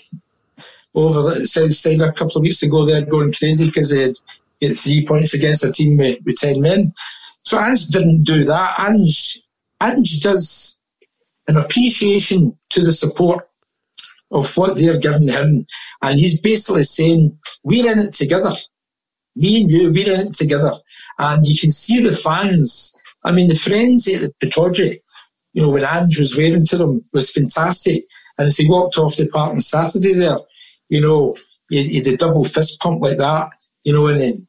over 0.94 1.22
the 1.22 1.48
south 1.48 1.74
side 1.74 2.02
a 2.02 2.12
couple 2.12 2.38
of 2.38 2.44
weeks 2.44 2.64
ago 2.64 2.86
there 2.86 3.06
going 3.06 3.32
crazy 3.32 3.66
because 3.66 3.92
they 3.92 4.02
had 4.02 4.16
get 4.62 4.78
three 4.78 5.06
points 5.06 5.34
against 5.34 5.66
a 5.66 5.72
team 5.72 5.98
with, 5.98 6.20
with 6.26 6.38
10 6.38 6.62
men. 6.62 6.94
So 7.44 7.60
Ange 7.60 7.88
didn't 7.88 8.24
do 8.24 8.44
that. 8.46 8.80
Ange, 8.80 9.40
Ange 9.82 10.22
does 10.22 10.80
an 11.48 11.58
appreciation 11.58 12.58
to 12.70 12.82
the 12.82 12.92
support 12.92 13.48
of 14.32 14.56
what 14.56 14.78
they're 14.78 15.00
giving 15.00 15.28
him. 15.28 15.66
And 16.02 16.20
he's 16.20 16.40
basically 16.40 16.84
saying, 16.84 17.38
we're 17.64 17.92
in 17.92 18.00
it 18.00 18.14
together. 18.14 18.54
Me 19.36 19.62
and 19.62 19.70
you, 19.70 19.92
we're 19.92 20.14
in 20.14 20.28
it 20.28 20.34
together. 20.34 20.72
And 21.20 21.46
you 21.46 21.58
can 21.58 21.72
see 21.72 22.02
the 22.02 22.16
fans. 22.16 22.96
I 23.24 23.32
mean, 23.32 23.50
the 23.50 23.56
frenzy 23.56 24.16
at 24.16 24.22
the 24.22 24.34
Pittodrie 24.42 25.02
you 25.54 25.62
know, 25.62 25.70
when 25.70 25.84
Ange 25.84 26.20
was 26.20 26.38
waving 26.38 26.66
to 26.68 26.78
them 26.78 27.02
was 27.14 27.32
fantastic. 27.32 28.06
And 28.38 28.48
as 28.48 28.58
he 28.58 28.70
walked 28.70 28.98
off 28.98 29.18
the 29.18 29.28
park 29.28 29.52
on 29.52 29.62
Saturday 29.62 30.14
there, 30.14 30.38
you 30.90 31.02
know, 31.02 31.38
he, 31.70 31.84
he 31.84 32.02
did 32.02 32.16
a 32.16 32.18
double 32.18 32.46
fist 32.46 32.80
pump 32.80 33.02
like 33.02 33.18
that, 33.18 33.50
you 33.84 33.94
know, 33.94 34.08
and 34.08 34.22
then, 34.22 34.48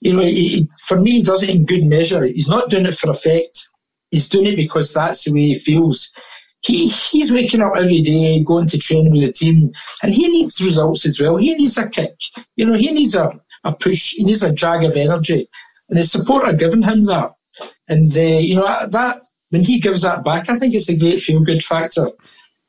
you 0.00 0.14
know, 0.14 0.22
he, 0.22 0.68
for 0.84 1.00
me, 1.00 1.12
he 1.12 1.22
does 1.22 1.42
it 1.42 1.50
in 1.50 1.66
good 1.66 1.84
measure. 1.84 2.24
He's 2.24 2.48
not 2.48 2.70
doing 2.70 2.86
it 2.86 2.94
for 2.94 3.10
effect. 3.10 3.68
He's 4.12 4.28
doing 4.28 4.46
it 4.46 4.56
because 4.56 4.94
that's 4.94 5.24
the 5.24 5.32
way 5.32 5.40
he 5.40 5.58
feels. 5.58 6.14
He, 6.60 6.88
he's 6.88 7.32
waking 7.32 7.60
up 7.60 7.72
every 7.76 8.02
day, 8.02 8.44
going 8.44 8.68
to 8.68 8.78
training 8.78 9.10
with 9.10 9.22
the 9.22 9.32
team, 9.32 9.72
and 10.02 10.14
he 10.14 10.28
needs 10.28 10.60
results 10.60 11.04
as 11.04 11.20
well. 11.20 11.36
He 11.36 11.52
needs 11.54 11.76
a 11.76 11.88
kick. 11.88 12.14
You 12.54 12.66
know, 12.66 12.74
he 12.74 12.92
needs 12.92 13.16
a, 13.16 13.32
a 13.64 13.72
push. 13.72 14.12
He 14.12 14.22
needs 14.22 14.44
a 14.44 14.52
drag 14.52 14.84
of 14.84 14.96
energy. 14.96 15.48
And 15.88 15.98
the 15.98 16.04
support 16.04 16.44
are 16.44 16.54
giving 16.54 16.82
him 16.82 17.06
that. 17.06 17.32
And, 17.88 18.16
uh, 18.16 18.20
you 18.20 18.54
know, 18.54 18.66
that 18.88 19.22
when 19.50 19.64
he 19.64 19.80
gives 19.80 20.02
that 20.02 20.24
back, 20.24 20.48
I 20.48 20.56
think 20.56 20.74
it's 20.74 20.88
a 20.88 20.96
great 20.96 21.20
feel 21.20 21.42
good 21.42 21.64
factor. 21.64 22.08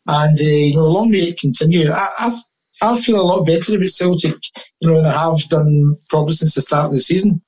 And, 0.07 0.39
uh, 0.39 0.43
you 0.43 0.75
know, 0.75 0.87
long 0.87 1.11
may 1.11 1.19
it 1.19 1.39
continue. 1.39 1.91
I, 1.91 2.07
I, 2.17 2.39
I 2.81 2.99
feel 2.99 3.21
a 3.21 3.23
lot 3.23 3.45
better 3.45 3.75
about 3.75 3.89
Celtic, 3.89 4.35
you 4.79 4.89
know, 4.89 5.01
than 5.01 5.05
I 5.05 5.29
have 5.29 5.47
done 5.49 5.95
probably 6.09 6.33
since 6.33 6.55
the 6.55 6.61
start 6.61 6.87
of 6.87 6.93
the 6.93 6.99
season. 6.99 7.41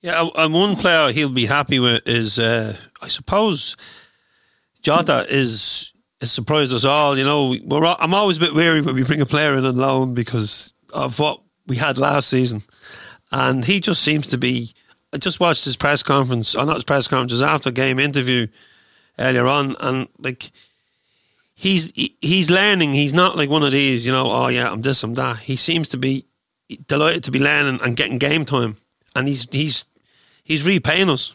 Yeah, 0.00 0.28
and 0.36 0.54
one 0.54 0.76
player 0.76 1.10
he'll 1.12 1.28
be 1.28 1.46
happy 1.46 1.78
with 1.78 2.06
is, 2.08 2.38
uh, 2.38 2.76
I 3.02 3.08
suppose, 3.08 3.76
Jota 4.80 5.26
is 5.28 5.92
has 6.20 6.30
surprised 6.30 6.72
us 6.72 6.84
all. 6.84 7.18
You 7.18 7.24
know, 7.24 7.96
I'm 7.98 8.14
always 8.14 8.36
a 8.36 8.40
bit 8.40 8.54
wary 8.54 8.80
when 8.80 8.94
we 8.94 9.02
bring 9.04 9.20
a 9.20 9.26
player 9.26 9.56
in 9.56 9.64
on 9.64 9.76
loan 9.76 10.14
because 10.14 10.72
of 10.94 11.18
what 11.18 11.40
we 11.66 11.76
had 11.76 11.98
last 11.98 12.28
season, 12.28 12.62
and 13.32 13.64
he 13.64 13.80
just 13.80 14.02
seems 14.02 14.28
to 14.28 14.38
be 14.38 14.72
I 15.12 15.16
just 15.16 15.40
watched 15.40 15.64
his 15.64 15.76
press 15.76 16.02
conference, 16.02 16.54
or 16.54 16.66
not 16.66 16.76
his 16.76 16.84
press 16.84 17.08
conference, 17.08 17.32
his 17.32 17.42
after 17.42 17.70
game 17.70 17.98
interview 17.98 18.46
earlier 19.18 19.46
on, 19.46 19.74
and 19.80 20.08
like 20.18 20.50
he's 21.54 21.90
he, 21.94 22.16
he's 22.20 22.50
learning. 22.50 22.92
He's 22.94 23.14
not 23.14 23.36
like 23.36 23.48
one 23.48 23.62
of 23.62 23.72
these, 23.72 24.04
you 24.04 24.12
know. 24.12 24.30
Oh 24.30 24.48
yeah, 24.48 24.70
I'm 24.70 24.82
this, 24.82 25.02
I'm 25.02 25.14
that. 25.14 25.38
He 25.38 25.56
seems 25.56 25.88
to 25.90 25.96
be 25.96 26.26
delighted 26.86 27.24
to 27.24 27.30
be 27.30 27.38
learning 27.38 27.80
and 27.82 27.96
getting 27.96 28.18
game 28.18 28.44
time, 28.44 28.76
and 29.18 29.28
he's 29.28 29.48
he's 29.50 29.84
he's 30.44 30.64
repaying 30.64 31.10
us. 31.10 31.34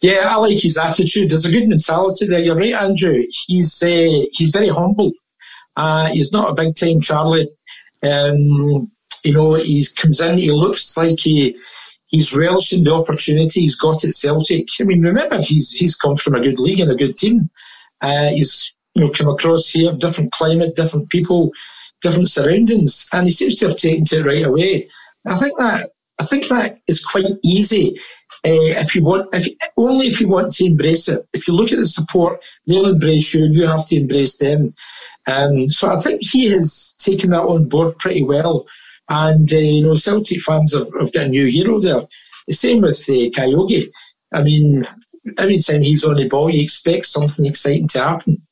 Yeah, 0.00 0.28
I 0.28 0.36
like 0.36 0.58
his 0.58 0.78
attitude. 0.78 1.30
There's 1.30 1.44
a 1.44 1.50
good 1.50 1.68
mentality 1.68 2.26
there. 2.26 2.40
You're 2.40 2.56
right, 2.56 2.72
Andrew. 2.72 3.22
He's 3.46 3.82
uh, 3.82 4.24
he's 4.32 4.50
very 4.50 4.68
humble. 4.68 5.12
Uh, 5.76 6.06
he's 6.06 6.32
not 6.32 6.50
a 6.50 6.54
big 6.54 6.74
time 6.74 7.00
Charlie. 7.00 7.48
Um, 8.02 8.90
you 9.24 9.32
know, 9.32 9.54
he 9.54 9.84
comes 9.96 10.20
in. 10.20 10.38
He 10.38 10.50
looks 10.50 10.96
like 10.96 11.20
he 11.20 11.58
he's 12.06 12.34
relishing 12.34 12.84
the 12.84 12.94
opportunity 12.94 13.60
he's 13.60 13.76
got 13.76 14.04
at 14.04 14.14
Celtic. 14.14 14.68
I 14.80 14.84
mean, 14.84 15.02
remember 15.02 15.42
he's 15.42 15.70
he's 15.70 15.94
come 15.94 16.16
from 16.16 16.36
a 16.36 16.40
good 16.40 16.58
league 16.58 16.80
and 16.80 16.90
a 16.90 16.96
good 16.96 17.16
team. 17.16 17.50
Uh, 18.00 18.30
he's 18.30 18.74
you 18.94 19.04
know 19.04 19.10
come 19.10 19.28
across 19.28 19.68
here, 19.68 19.92
different 19.92 20.32
climate, 20.32 20.74
different 20.74 21.10
people, 21.10 21.52
different 22.00 22.30
surroundings, 22.30 23.08
and 23.12 23.26
he 23.26 23.30
seems 23.30 23.56
to 23.56 23.68
have 23.68 23.76
taken 23.76 24.04
to 24.06 24.20
it 24.20 24.26
right 24.26 24.46
away. 24.46 24.88
I 25.26 25.36
think 25.36 25.58
that 25.58 25.88
I 26.20 26.24
think 26.24 26.48
that 26.48 26.78
is 26.88 27.04
quite 27.04 27.26
easy. 27.44 27.98
Uh, 28.44 28.80
if 28.82 28.94
you 28.94 29.02
want, 29.02 29.28
if 29.32 29.48
only 29.76 30.06
if 30.06 30.20
you 30.20 30.28
want 30.28 30.52
to 30.52 30.64
embrace 30.64 31.08
it. 31.08 31.24
If 31.32 31.48
you 31.48 31.54
look 31.54 31.72
at 31.72 31.78
the 31.78 31.86
support, 31.86 32.40
they'll 32.66 32.86
embrace 32.86 33.34
you. 33.34 33.46
You 33.46 33.66
have 33.66 33.86
to 33.86 33.96
embrace 33.96 34.38
them. 34.38 34.70
Um, 35.26 35.68
so 35.68 35.90
I 35.90 35.96
think 35.96 36.22
he 36.22 36.48
has 36.50 36.94
taken 36.98 37.30
that 37.30 37.42
on 37.42 37.68
board 37.68 37.98
pretty 37.98 38.22
well. 38.22 38.66
And, 39.08 39.52
uh, 39.52 39.56
you 39.56 39.82
know, 39.82 39.94
Celtic 39.94 40.40
fans 40.40 40.74
have, 40.74 40.88
have, 40.98 41.12
got 41.12 41.26
a 41.26 41.28
new 41.28 41.46
hero 41.46 41.80
there. 41.80 42.02
The 42.46 42.54
same 42.54 42.80
with 42.80 42.98
uh, 43.08 43.30
Kyogo. 43.30 43.86
I 44.32 44.42
mean, 44.42 44.86
every 45.36 45.58
time 45.58 45.82
he's 45.82 46.04
on 46.04 46.16
the 46.16 46.28
ball, 46.28 46.50
you 46.50 46.62
expect 46.62 47.06
something 47.06 47.46
exciting 47.46 47.88
to 47.88 48.02
happen. 48.02 48.42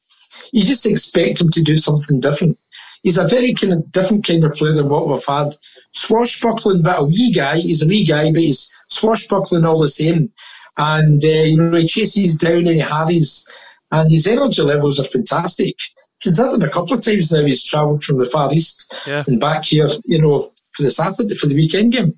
You 0.53 0.63
just 0.63 0.87
expect 0.87 1.41
him 1.41 1.51
to 1.51 1.63
do 1.63 1.77
something 1.77 2.21
different. 2.21 2.59
He's 3.03 3.19
a 3.19 3.29
very 3.29 3.55
kind 3.55 3.73
of 3.73 3.91
different 3.91 4.27
kind 4.27 4.45
of 4.45 4.53
player 4.53 4.73
than 4.73 4.89
what 4.89 5.09
we've 5.09 5.25
had. 5.25 5.55
Swashbuckling, 5.97 6.83
but 6.83 7.01
a 7.01 7.05
wee 7.05 7.33
guy. 7.33 7.59
He's 7.59 7.83
a 7.83 7.87
wee 7.87 8.05
guy, 8.05 8.31
but 8.31 8.43
he's 8.43 8.75
swashbuckling 8.89 9.65
all 9.65 9.81
the 9.81 9.89
same. 9.89 10.31
And, 10.77 11.25
uh, 11.25 11.29
you 11.29 11.57
know, 11.57 11.77
he 11.79 11.87
chases 11.87 12.37
down 12.37 12.59
and 12.59 12.69
he 12.69 12.79
harries. 12.79 13.49
And 13.91 14.11
his 14.11 14.27
energy 14.27 14.63
levels 14.63 15.01
are 15.01 15.05
fantastic. 15.05 15.77
Considering 16.23 16.63
a 16.63 16.69
couple 16.69 16.95
of 16.95 17.05
times 17.05 17.33
now 17.33 17.45
he's 17.45 17.65
travelled 17.65 18.03
from 18.03 18.19
the 18.19 18.27
Far 18.27 18.53
East 18.53 18.93
yeah. 19.07 19.25
and 19.27 19.41
back 19.41 19.65
here, 19.65 19.89
you 20.05 20.21
know, 20.21 20.53
for 20.73 20.83
the 20.83 20.91
Saturday, 20.91 21.35
for 21.35 21.47
the 21.47 21.55
weekend 21.55 21.93
game. 21.93 22.15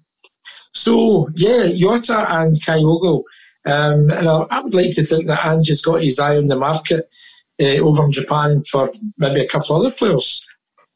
So, 0.72 1.28
yeah, 1.36 1.68
Jota 1.74 2.26
and 2.28 2.60
Kyogo. 2.60 3.22
Um, 3.64 4.10
and 4.10 4.28
I, 4.28 4.46
I, 4.50 4.60
would 4.60 4.74
like 4.74 4.94
to 4.94 5.04
think 5.04 5.26
that 5.26 5.44
Ange 5.44 5.68
has 5.68 5.82
got 5.82 6.02
his 6.02 6.18
eye 6.18 6.36
on 6.36 6.48
the 6.48 6.56
market 6.56 7.04
uh, 7.60 7.78
over 7.78 8.04
in 8.04 8.12
Japan 8.12 8.62
for 8.62 8.90
maybe 9.18 9.40
a 9.40 9.48
couple 9.48 9.76
of 9.76 9.82
other 9.82 9.94
players. 9.94 10.46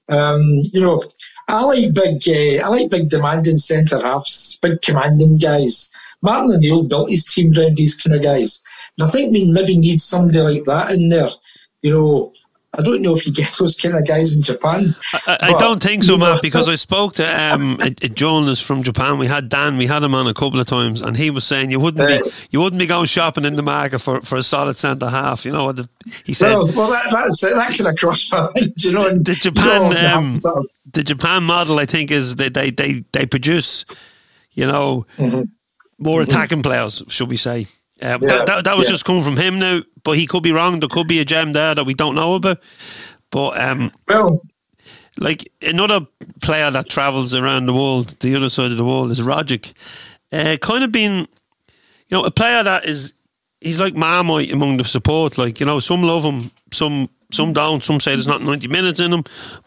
Um, 0.09 0.43
you 0.73 0.81
know, 0.81 1.03
I 1.49 1.65
like 1.65 1.95
big, 1.95 2.23
uh, 2.29 2.65
I 2.65 2.69
like 2.69 2.91
big 2.91 3.11
demanding 3.11 3.59
centre 3.59 4.01
halves, 4.01 4.59
big 4.63 4.81
commanding 4.83 5.39
guys. 5.39 5.93
Martin 6.23 6.53
O'Neill 6.53 6.85
built 6.85 7.11
his 7.11 7.27
team 7.27 7.53
around 7.57 7.77
these 7.77 8.01
kind 8.01 8.17
of 8.17 8.23
guys. 8.23 8.63
And 8.99 9.07
I 9.07 9.11
think 9.11 9.33
we 9.33 9.51
maybe 9.51 9.77
need 9.77 10.01
somebody 10.01 10.39
like 10.39 10.65
that 10.65 10.93
in 10.93 11.09
there. 11.09 11.31
You 11.83 11.91
know, 11.93 12.33
I 12.79 12.81
don't 12.81 13.03
know 13.03 13.15
if 13.15 13.27
you 13.27 13.35
get 13.35 13.53
those 13.59 13.77
kind 13.77 13.95
of 13.95 14.07
guys 14.07 14.35
in 14.35 14.43
Japan. 14.43 14.95
I, 15.27 15.37
I 15.43 15.53
don't 15.59 15.83
think 15.83 16.05
so, 16.05 16.17
Matt, 16.17 16.41
because 16.41 16.71
I 16.71 16.75
spoke 16.75 17.13
to 17.15 17.53
um, 17.53 17.79
a, 17.83 17.89
a, 17.89 18.09
journalist 18.09 18.65
from 18.65 18.83
Japan. 18.83 19.19
We 19.19 19.27
had 19.27 19.51
Dan, 19.51 19.77
we 19.77 19.87
had 19.87 20.03
him 20.03 20.15
on 20.15 20.27
a 20.27 20.33
couple 20.33 20.59
of 20.59 20.67
times, 20.67 21.03
and 21.03 21.15
he 21.15 21.29
was 21.29 21.45
saying 21.45 21.71
you 21.71 21.79
wouldn't 21.79 22.09
be 22.09 22.31
you 22.51 22.61
wouldn't 22.61 22.81
be 22.81 22.87
going 22.87 23.07
shopping 23.07 23.45
in 23.45 23.57
the 23.57 23.63
market 23.63 23.99
for, 23.99 24.23
for 24.23 24.37
a 24.37 24.43
solid 24.43 24.79
centre 24.79 25.11
half. 25.11 25.45
You 25.45 25.53
know 25.53 25.67
what 25.67 25.81
he 26.25 26.33
said? 26.33 26.55
Well, 26.55 26.67
well 26.73 26.91
that, 26.91 27.11
that's, 27.13 27.43
that 27.43 27.77
kind 27.77 27.91
of 27.91 27.97
cross 27.97 28.33
you 28.79 28.93
know. 28.93 29.11
The, 29.11 29.21
the 29.23 29.35
Japan 29.35 29.91
you 29.91 30.43
know, 30.43 30.57
um, 30.57 30.67
the 30.93 31.03
Japan 31.03 31.43
model, 31.43 31.79
I 31.79 31.85
think, 31.85 32.11
is 32.11 32.37
they 32.37 32.49
they 32.49 32.71
they, 32.71 33.05
they 33.13 33.27
produce, 33.27 33.85
you 34.53 34.67
know, 34.67 35.07
mm-hmm. 35.19 35.43
more 35.99 36.23
mm-hmm. 36.23 36.31
attacking 36.31 36.63
players, 36.63 37.03
should 37.09 37.29
we 37.29 37.37
say? 37.37 37.67
Uh, 38.03 38.19
yeah, 38.21 38.29
that, 38.29 38.47
that, 38.47 38.65
that, 38.65 38.77
was 38.77 38.87
yeah. 38.87 38.91
just 38.91 39.05
coming 39.05 39.23
from 39.23 39.37
him 39.37 39.59
now, 39.59 39.81
but 40.03 40.19
he 40.19 40.27
could 40.27 40.43
be 40.43 40.53
wrong. 40.53 40.81
There 40.81 40.89
could 40.89 41.07
be 41.07 41.21
a 41.21 41.25
gem 41.25 41.53
there 41.53 41.75
that 41.75 41.85
we 41.85 41.95
don't 41.95 42.17
know 42.17 42.35
about. 42.35 42.61
But 43.31 43.61
um, 43.61 43.93
well, 44.09 44.41
like 45.19 45.51
another 45.63 46.07
player 46.43 46.71
that 46.71 46.89
travels 46.89 47.35
around 47.35 47.67
the 47.67 47.75
world, 47.75 48.09
the 48.21 48.35
other 48.35 48.51
side 48.51 48.71
of 48.71 48.77
the 48.77 48.85
world, 48.85 49.11
is 49.11 49.21
Rogic. 49.21 49.73
Uh, 50.33 50.57
kind 50.61 50.83
of 50.83 50.91
been, 50.91 51.21
you 51.21 51.27
know, 52.11 52.25
a 52.25 52.31
player 52.31 52.63
that 52.63 52.87
is 52.87 53.15
he's 53.61 53.81
like 53.81 53.95
Marmite 53.95 54.53
among 54.53 54.79
the 54.79 54.85
support. 54.85 55.39
Like 55.39 55.61
you 55.61 55.67
know, 55.67 55.81
some 55.81 56.03
love 56.03 56.25
him, 56.25 56.51
some 56.73 57.09
some 57.31 57.53
don't. 57.53 57.85
Some 57.85 58.01
say 58.01 58.13
there's 58.13 58.27
not 58.27 58.43
90 58.43 58.69
minutes 58.69 59.01
in 59.01 59.13
him, 59.13 59.25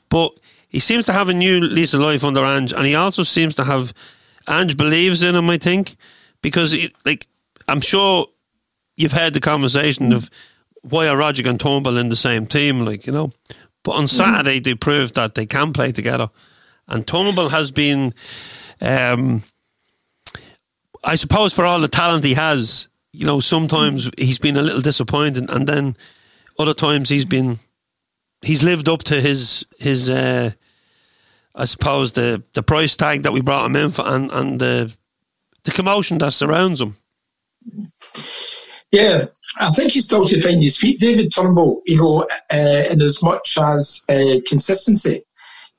but 0.09 0.31
he 0.67 0.79
seems 0.79 1.05
to 1.05 1.13
have 1.13 1.29
a 1.29 1.33
new 1.33 1.61
lease 1.61 1.93
of 1.93 2.01
life 2.01 2.23
under 2.23 2.43
Ange, 2.43 2.73
and 2.73 2.85
he 2.85 2.95
also 2.95 3.23
seems 3.23 3.55
to 3.55 3.63
have 3.63 3.93
Ange 4.47 4.77
believes 4.77 5.23
in 5.23 5.35
him. 5.35 5.49
I 5.49 5.57
think 5.57 5.95
because 6.41 6.71
he, 6.71 6.93
like 7.05 7.27
I'm 7.67 7.81
sure 7.81 8.27
you've 8.97 9.11
had 9.11 9.33
the 9.33 9.39
conversation 9.39 10.13
of 10.13 10.29
why 10.81 11.07
are 11.07 11.17
Rogic 11.17 11.47
and 11.49 11.59
Turnbull 11.59 11.97
in 11.97 12.09
the 12.09 12.15
same 12.15 12.45
team, 12.45 12.85
like, 12.85 13.07
you 13.07 13.13
know. 13.13 13.31
But 13.83 13.93
on 13.93 14.05
mm-hmm. 14.05 14.15
Saturday, 14.15 14.59
they 14.59 14.75
proved 14.75 15.15
that 15.15 15.35
they 15.35 15.45
can 15.45 15.73
play 15.73 15.91
together. 15.91 16.29
And 16.87 17.07
Turnbull 17.07 17.49
has 17.49 17.71
been, 17.71 18.13
um, 18.81 19.43
I 21.03 21.15
suppose, 21.15 21.53
for 21.53 21.65
all 21.65 21.79
the 21.79 21.87
talent 21.87 22.23
he 22.23 22.35
has, 22.35 22.87
you 23.11 23.25
know, 23.25 23.39
sometimes 23.39 24.11
he's 24.17 24.39
been 24.39 24.57
a 24.57 24.61
little 24.61 24.81
disappointing, 24.81 25.49
and 25.49 25.67
then 25.67 25.95
other 26.59 26.73
times 26.73 27.09
he's 27.09 27.25
been, 27.25 27.59
he's 28.41 28.63
lived 28.63 28.89
up 28.89 29.03
to 29.03 29.21
his 29.21 29.65
his, 29.79 30.09
uh, 30.09 30.51
I 31.55 31.65
suppose 31.65 32.11
the 32.11 32.43
the 32.53 32.63
price 32.63 32.95
tag 32.95 33.23
that 33.23 33.33
we 33.33 33.41
brought 33.41 33.65
him 33.65 33.75
in 33.75 33.89
for, 33.89 34.05
and 34.05 34.29
and 34.31 34.59
the 34.59 34.93
the 35.63 35.71
commotion 35.71 36.17
that 36.19 36.33
surrounds 36.33 36.81
him. 36.81 36.97
Yeah, 38.91 39.25
I 39.59 39.71
think 39.71 39.91
he's 39.91 40.05
still 40.05 40.25
to 40.25 40.41
find 40.41 40.61
his 40.61 40.77
feet, 40.77 40.99
David 40.99 41.33
Turnbull, 41.33 41.81
you 41.85 41.97
know, 41.97 42.27
uh, 42.53 42.83
in 42.91 43.01
as 43.01 43.21
much 43.21 43.57
as 43.61 44.03
uh, 44.07 44.39
consistency. 44.47 45.23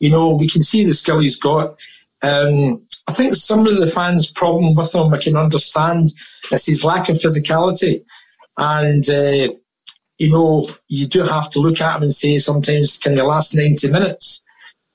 You 0.00 0.10
know, 0.10 0.34
we 0.34 0.48
can 0.48 0.62
see 0.62 0.84
the 0.84 0.92
skill 0.92 1.20
he's 1.20 1.40
got. 1.40 1.78
Um, 2.22 2.86
I 3.08 3.12
think 3.12 3.34
some 3.34 3.66
of 3.66 3.78
the 3.78 3.86
fans' 3.86 4.30
problem 4.30 4.74
with 4.74 4.94
him, 4.94 5.14
I 5.14 5.18
can 5.18 5.36
understand, 5.36 6.12
is 6.52 6.66
his 6.66 6.84
lack 6.84 7.08
of 7.08 7.16
physicality. 7.16 8.04
And, 8.58 9.08
uh, 9.08 9.52
you 10.18 10.30
know, 10.30 10.68
you 10.88 11.06
do 11.06 11.22
have 11.22 11.50
to 11.52 11.60
look 11.60 11.80
at 11.80 11.96
him 11.96 12.02
and 12.02 12.12
say 12.12 12.36
sometimes, 12.38 12.98
can 12.98 13.16
he 13.16 13.22
last 13.22 13.56
90 13.56 13.90
minutes? 13.90 14.42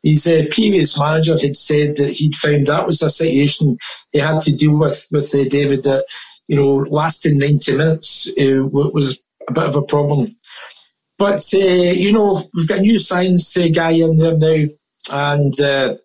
His 0.04 0.28
uh, 0.28 0.44
previous 0.52 1.00
manager 1.00 1.40
had 1.40 1.56
said 1.56 1.96
that 1.98 2.12
he'd 2.12 2.36
found 2.36 2.68
that 2.68 2.88
was 2.88 3.02
a 3.02 3.10
situation 3.10 3.78
he 4.12 4.20
had 4.20 4.42
to 4.42 4.56
deal 4.56 4.78
with 4.78 5.08
with 5.12 5.34
uh, 5.34 5.44
David 5.48 5.86
you 6.48 6.56
know, 6.56 6.86
lasting 6.90 7.38
90 7.38 7.78
minutes 7.78 8.32
uh, 8.40 8.66
was 8.68 9.22
a 9.48 9.54
bit 9.54 9.64
of 9.64 9.76
a 9.76 9.82
problem. 9.84 10.36
But, 11.18 11.46
uh, 11.54 11.58
you 11.58 12.12
know, 12.12 12.44
we've 12.54 12.68
got 12.68 12.80
a 12.80 12.82
new 12.82 12.98
science 12.98 13.56
uh, 13.56 13.68
guy 13.68 13.92
in 13.92 14.18
there 14.18 14.38
now, 14.38 14.66
and, 15.12 15.62
uh, 15.62 15.96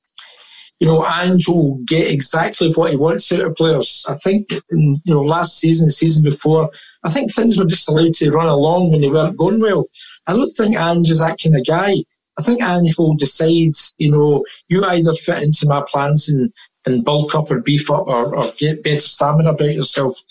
you 0.79 0.87
know, 0.87 1.07
Ange 1.07 1.49
will 1.49 1.81
get 1.87 2.13
exactly 2.13 2.71
what 2.73 2.91
he 2.91 2.97
wants 2.97 3.33
out 3.33 3.41
of 3.41 3.55
players. 3.55 4.05
I 4.09 4.15
think, 4.15 4.53
in, 4.71 5.01
you 5.05 5.15
know, 5.15 5.23
last 5.23 5.59
season, 5.59 5.87
the 5.87 5.93
season 5.93 6.23
before, 6.23 6.71
I 7.03 7.11
think 7.11 7.33
things 7.33 7.57
were 7.57 7.65
just 7.65 7.89
allowed 7.89 8.13
to 8.15 8.31
run 8.31 8.49
along 8.49 8.91
when 8.91 9.01
they 9.01 9.09
weren't 9.09 9.39
going 9.39 9.61
well. 9.61 9.87
I 10.27 10.35
don't 10.35 10.51
think 10.51 10.77
Ange 10.77 11.11
is 11.11 11.21
that 11.21 11.41
kind 11.43 11.57
of 11.57 11.67
guy. 11.67 11.95
I 12.39 12.43
think 12.43 12.63
Ange 12.63 12.99
will 12.99 13.15
decide, 13.17 13.73
you 13.97 14.11
know, 14.11 14.45
you 14.69 14.85
either 14.85 15.15
fit 15.15 15.43
into 15.43 15.67
my 15.67 15.83
plans 15.89 16.29
and 16.29 16.53
and 16.87 17.05
bulk 17.05 17.35
up 17.35 17.51
or 17.51 17.61
beef 17.61 17.91
up 17.91 18.07
or, 18.07 18.37
or 18.37 18.45
get 18.59 18.83
better 18.83 18.99
stamina 19.01 19.51
about 19.51 19.75
yourself, 19.75 20.23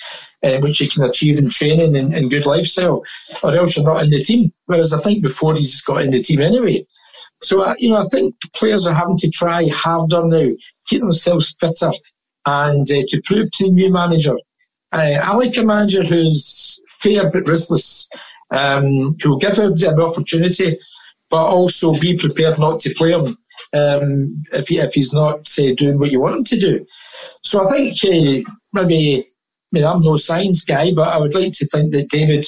uh, 0.43 0.57
which 0.59 0.79
you 0.79 0.89
can 0.89 1.03
achieve 1.03 1.37
in 1.37 1.49
training 1.49 1.95
and, 1.95 2.13
and 2.13 2.31
good 2.31 2.45
lifestyle, 2.45 3.03
or 3.43 3.55
else 3.55 3.75
you're 3.75 3.85
not 3.85 4.03
in 4.03 4.09
the 4.09 4.23
team. 4.23 4.51
Whereas 4.65 4.93
I 4.93 4.99
think 4.99 5.21
before 5.21 5.55
you 5.55 5.63
just 5.63 5.85
got 5.85 6.03
in 6.03 6.11
the 6.11 6.23
team 6.23 6.41
anyway. 6.41 6.85
So, 7.41 7.61
uh, 7.61 7.75
you 7.77 7.89
know, 7.89 7.97
I 7.97 8.05
think 8.05 8.33
players 8.55 8.87
are 8.87 8.93
having 8.93 9.17
to 9.17 9.29
try 9.29 9.67
harder 9.67 10.23
now, 10.25 10.51
keep 10.87 11.01
themselves 11.01 11.55
fitter, 11.59 11.91
and 12.45 12.89
uh, 12.89 13.03
to 13.07 13.21
prove 13.25 13.51
to 13.51 13.65
the 13.65 13.71
new 13.71 13.91
manager. 13.91 14.35
Uh, 14.91 15.19
I 15.21 15.35
like 15.35 15.57
a 15.57 15.63
manager 15.63 16.03
who's 16.03 16.79
fair 16.99 17.29
but 17.29 17.47
ruthless, 17.47 18.09
um, 18.51 19.17
who 19.21 19.31
will 19.31 19.37
give 19.37 19.57
him 19.57 19.73
an 19.73 19.99
opportunity, 19.99 20.77
but 21.29 21.45
also 21.45 21.93
be 21.93 22.17
prepared 22.17 22.57
not 22.57 22.79
to 22.81 22.93
play 22.93 23.11
him 23.11 23.27
um, 23.75 24.43
if, 24.53 24.69
he, 24.69 24.79
if 24.79 24.93
he's 24.93 25.13
not 25.13 25.45
say, 25.45 25.73
doing 25.73 25.99
what 25.99 26.11
you 26.11 26.21
want 26.21 26.37
him 26.37 26.43
to 26.45 26.59
do. 26.59 26.85
So 27.43 27.63
I 27.63 27.71
think 27.71 27.97
uh, 28.05 28.49
maybe, 28.73 29.19
I 29.19 29.23
mean, 29.71 29.83
I'm 29.83 30.01
no 30.01 30.17
science 30.17 30.63
guy, 30.63 30.93
but 30.93 31.09
I 31.09 31.17
would 31.17 31.35
like 31.35 31.53
to 31.53 31.65
think 31.65 31.93
that 31.93 32.09
David 32.09 32.45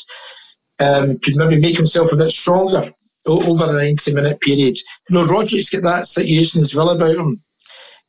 um, 0.80 1.20
could 1.20 1.36
maybe 1.36 1.60
make 1.60 1.76
himself 1.76 2.12
a 2.12 2.18
bit 2.18 2.30
stronger 2.30 2.92
over 3.26 3.66
the 3.66 3.74
90 3.74 4.14
minute 4.14 4.40
period. 4.40 4.78
You 5.10 5.16
know, 5.16 5.28
Rogic's 5.28 5.70
got 5.70 5.84
that 5.84 6.06
situation 6.06 6.62
as 6.62 6.74
well 6.74 6.90
about 6.90 7.16
him. 7.16 7.44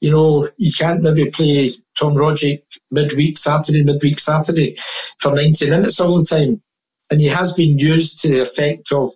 You 0.00 0.12
know, 0.12 0.48
you 0.58 0.72
can't 0.72 1.02
maybe 1.02 1.30
play 1.30 1.72
Tom 1.98 2.14
Rogic 2.14 2.62
midweek 2.92 3.36
Saturday, 3.36 3.82
midweek 3.82 4.20
Saturday 4.20 4.76
for 5.18 5.34
90 5.34 5.70
minutes 5.70 6.00
all 6.00 6.18
the 6.18 6.24
time. 6.24 6.62
And 7.10 7.20
he 7.20 7.26
has 7.26 7.52
been 7.54 7.78
used 7.78 8.20
to 8.20 8.28
the 8.28 8.40
effect 8.40 8.92
of 8.92 9.10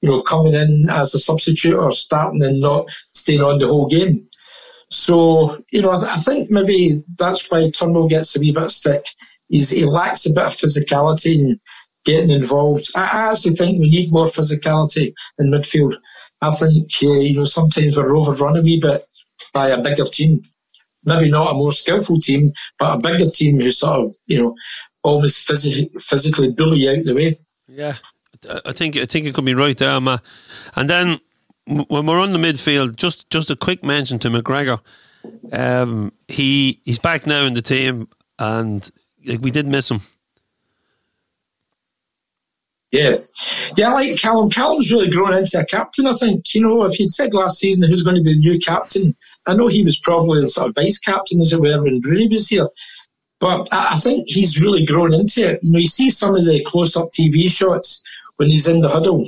you 0.00 0.08
know, 0.08 0.22
coming 0.22 0.54
in 0.54 0.86
as 0.90 1.14
a 1.14 1.18
substitute 1.18 1.74
or 1.74 1.90
starting 1.90 2.42
and 2.42 2.60
not 2.60 2.86
staying 3.12 3.42
on 3.42 3.58
the 3.58 3.66
whole 3.66 3.88
game. 3.88 4.26
So, 4.90 5.62
you 5.70 5.82
know, 5.82 5.90
I, 5.90 6.16
think 6.16 6.50
maybe 6.50 7.02
that's 7.18 7.50
why 7.50 7.70
Turnbull 7.70 8.08
gets 8.08 8.34
a 8.36 8.40
wee 8.40 8.52
bit 8.52 8.70
stick. 8.70 9.06
He's, 9.48 9.70
he 9.70 9.84
lacks 9.84 10.24
a 10.26 10.32
bit 10.32 10.46
of 10.46 10.54
physicality 10.54 11.38
and 11.38 11.60
getting 12.04 12.30
involved. 12.30 12.86
I, 12.96 13.02
I 13.02 13.30
actually 13.30 13.56
think 13.56 13.80
we 13.80 13.90
need 13.90 14.12
more 14.12 14.26
physicality 14.26 15.12
in 15.38 15.50
midfield. 15.50 15.96
I 16.40 16.50
think, 16.52 16.90
uh, 17.02 17.20
you 17.20 17.38
know, 17.38 17.44
sometimes 17.44 17.96
we're 17.96 18.16
overrun 18.16 18.56
a 18.56 18.62
wee 18.62 18.80
bit 18.80 19.02
by 19.52 19.68
a 19.68 19.82
bigger 19.82 20.04
team. 20.04 20.42
Maybe 21.04 21.30
not 21.30 21.50
a 21.50 21.54
more 21.54 21.72
skillful 21.72 22.20
team, 22.20 22.52
but 22.78 22.96
a 22.96 23.00
bigger 23.00 23.30
team 23.30 23.60
who 23.60 23.70
sort 23.70 24.00
of, 24.00 24.14
you 24.26 24.38
know, 24.38 24.54
almost 25.02 25.46
physically, 25.46 25.90
physically 25.98 26.52
bully 26.52 26.88
out 26.88 27.04
the 27.04 27.14
way. 27.14 27.36
Yeah, 27.68 27.96
I 28.64 28.72
think 28.72 28.96
I 28.96 29.06
think 29.06 29.26
it 29.26 29.34
could 29.34 29.44
be 29.44 29.54
right 29.54 29.76
there, 29.76 30.00
Ma. 30.00 30.18
And 30.76 30.88
then 30.88 31.20
when 31.66 32.06
we're 32.06 32.20
on 32.20 32.32
the 32.32 32.38
midfield, 32.38 32.96
just 32.96 33.28
just 33.30 33.50
a 33.50 33.56
quick 33.56 33.84
mention 33.84 34.18
to 34.20 34.28
McGregor. 34.28 34.80
Um, 35.52 36.12
he 36.28 36.80
he's 36.84 36.98
back 36.98 37.26
now 37.26 37.44
in 37.44 37.54
the 37.54 37.62
team, 37.62 38.08
and 38.38 38.88
like, 39.26 39.40
we 39.40 39.50
did 39.50 39.66
miss 39.66 39.90
him. 39.90 40.00
Yeah, 42.90 43.16
yeah, 43.76 43.92
like 43.92 44.18
Callum. 44.18 44.48
Callum's 44.48 44.90
really 44.90 45.10
grown 45.10 45.34
into 45.34 45.60
a 45.60 45.64
captain. 45.66 46.06
I 46.06 46.14
think 46.14 46.54
you 46.54 46.62
know 46.62 46.84
if 46.84 46.94
he'd 46.94 47.10
said 47.10 47.34
last 47.34 47.58
season 47.58 47.86
who's 47.88 48.02
going 48.02 48.16
to 48.16 48.22
be 48.22 48.32
the 48.32 48.38
new 48.38 48.58
captain, 48.58 49.14
I 49.46 49.54
know 49.54 49.66
he 49.66 49.84
was 49.84 49.98
probably 49.98 50.40
the 50.40 50.48
sort 50.48 50.68
of 50.68 50.74
vice 50.74 50.98
captain 50.98 51.40
as 51.40 51.52
it 51.52 51.60
were 51.60 51.82
when 51.82 52.00
Broony 52.00 52.30
was 52.30 52.48
here. 52.48 52.68
But 53.40 53.68
I, 53.72 53.88
I 53.92 53.96
think 53.96 54.28
he's 54.28 54.60
really 54.60 54.86
grown 54.86 55.12
into 55.12 55.50
it. 55.50 55.60
You 55.62 55.72
know, 55.72 55.78
you 55.78 55.86
see 55.86 56.08
some 56.08 56.34
of 56.34 56.46
the 56.46 56.64
close-up 56.64 57.10
TV 57.12 57.50
shots 57.50 58.02
when 58.38 58.48
he's 58.48 58.66
in 58.66 58.80
the 58.80 58.88
huddle, 58.88 59.24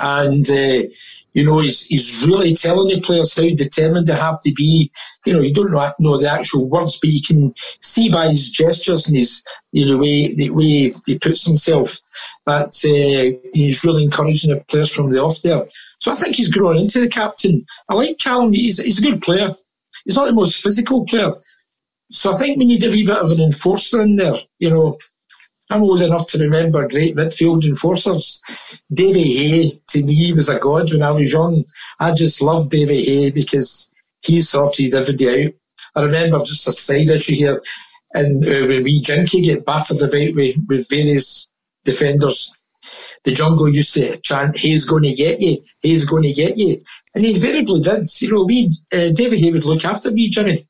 and 0.00 0.50
uh, 0.50 0.88
you 1.34 1.44
know 1.44 1.60
he's 1.60 1.86
he's 1.86 2.26
really 2.26 2.54
telling 2.54 2.88
the 2.88 3.00
players 3.00 3.36
how 3.36 3.48
determined 3.54 4.06
they 4.08 4.16
have 4.16 4.40
to 4.40 4.52
be. 4.52 4.90
You 5.26 5.34
know, 5.34 5.40
you 5.40 5.54
don't 5.54 5.70
know, 5.70 5.92
know 5.98 6.18
the 6.18 6.30
actual 6.30 6.68
words, 6.68 6.98
but 6.98 7.10
you 7.10 7.20
can 7.22 7.54
see 7.80 8.08
by 8.08 8.28
his 8.28 8.50
gestures 8.50 9.06
and 9.06 9.16
his 9.16 9.44
you 9.72 9.86
know, 9.86 9.98
way 9.98 10.34
the 10.34 10.50
way 10.50 10.92
he 11.06 11.18
puts 11.18 11.46
himself 11.46 12.00
that 12.46 12.68
uh, 12.84 13.48
he's 13.52 13.84
really 13.84 14.04
encouraging 14.04 14.50
the 14.50 14.64
players 14.64 14.92
from 14.92 15.10
the 15.10 15.22
off 15.22 15.42
there. 15.42 15.64
So 15.98 16.10
I 16.10 16.14
think 16.14 16.36
he's 16.36 16.52
grown 16.52 16.76
into 16.76 17.00
the 17.00 17.08
captain. 17.08 17.66
I 17.88 17.94
like 17.94 18.18
Callum. 18.18 18.52
He's, 18.52 18.82
he's 18.82 18.98
a 18.98 19.10
good 19.10 19.22
player. 19.22 19.54
He's 20.04 20.16
not 20.16 20.26
the 20.26 20.32
most 20.32 20.62
physical 20.62 21.04
player. 21.04 21.32
So 22.10 22.34
I 22.34 22.36
think 22.36 22.58
we 22.58 22.64
need 22.64 22.82
a 22.82 22.90
wee 22.90 23.06
bit 23.06 23.18
of 23.18 23.30
an 23.30 23.40
enforcer 23.40 24.02
in 24.02 24.16
there. 24.16 24.36
You 24.58 24.70
know, 24.70 24.98
I'm 25.70 25.82
old 25.84 26.02
enough 26.02 26.26
to 26.28 26.38
remember 26.38 26.88
great 26.88 27.14
midfield 27.14 27.64
enforcers. 27.64 28.42
Davy 28.92 29.22
Hay, 29.22 29.70
to 29.90 30.02
me, 30.02 30.32
was 30.32 30.48
a 30.48 30.58
god 30.58 30.90
when 30.90 31.02
I 31.02 31.12
was 31.12 31.32
young. 31.32 31.64
I 32.00 32.12
just 32.12 32.42
loved 32.42 32.70
Davy 32.70 33.04
Hay 33.04 33.30
because 33.30 33.94
he 34.22 34.42
sorted 34.42 34.94
everybody 34.94 35.46
out. 35.46 35.52
I 35.94 36.02
remember 36.02 36.40
just 36.40 36.66
a 36.66 36.72
side 36.72 37.10
issue 37.10 37.34
here, 37.34 37.62
and 38.14 38.44
uh, 38.44 38.66
when 38.66 38.82
we 38.82 39.00
Jinky 39.00 39.42
get 39.42 39.64
battered 39.64 40.02
about 40.02 40.34
with, 40.34 40.56
with 40.68 40.88
various 40.90 41.48
defenders, 41.84 42.60
the 43.24 43.32
jungle 43.32 43.68
used 43.68 43.94
to 43.94 44.18
chant, 44.18 44.56
he's 44.56 44.84
going 44.84 45.04
to 45.04 45.14
get 45.14 45.40
you, 45.40 45.58
he's 45.82 46.04
going 46.04 46.24
to 46.24 46.32
get 46.32 46.58
you. 46.58 46.82
And 47.14 47.24
he 47.24 47.34
invariably 47.34 47.80
did. 47.80 48.08
You 48.20 48.32
know, 48.32 48.44
we, 48.44 48.74
uh, 48.92 49.10
David 49.14 49.38
Hay 49.40 49.52
would 49.52 49.64
look 49.64 49.84
after 49.84 50.10
me, 50.10 50.30
Jimmy. 50.30 50.66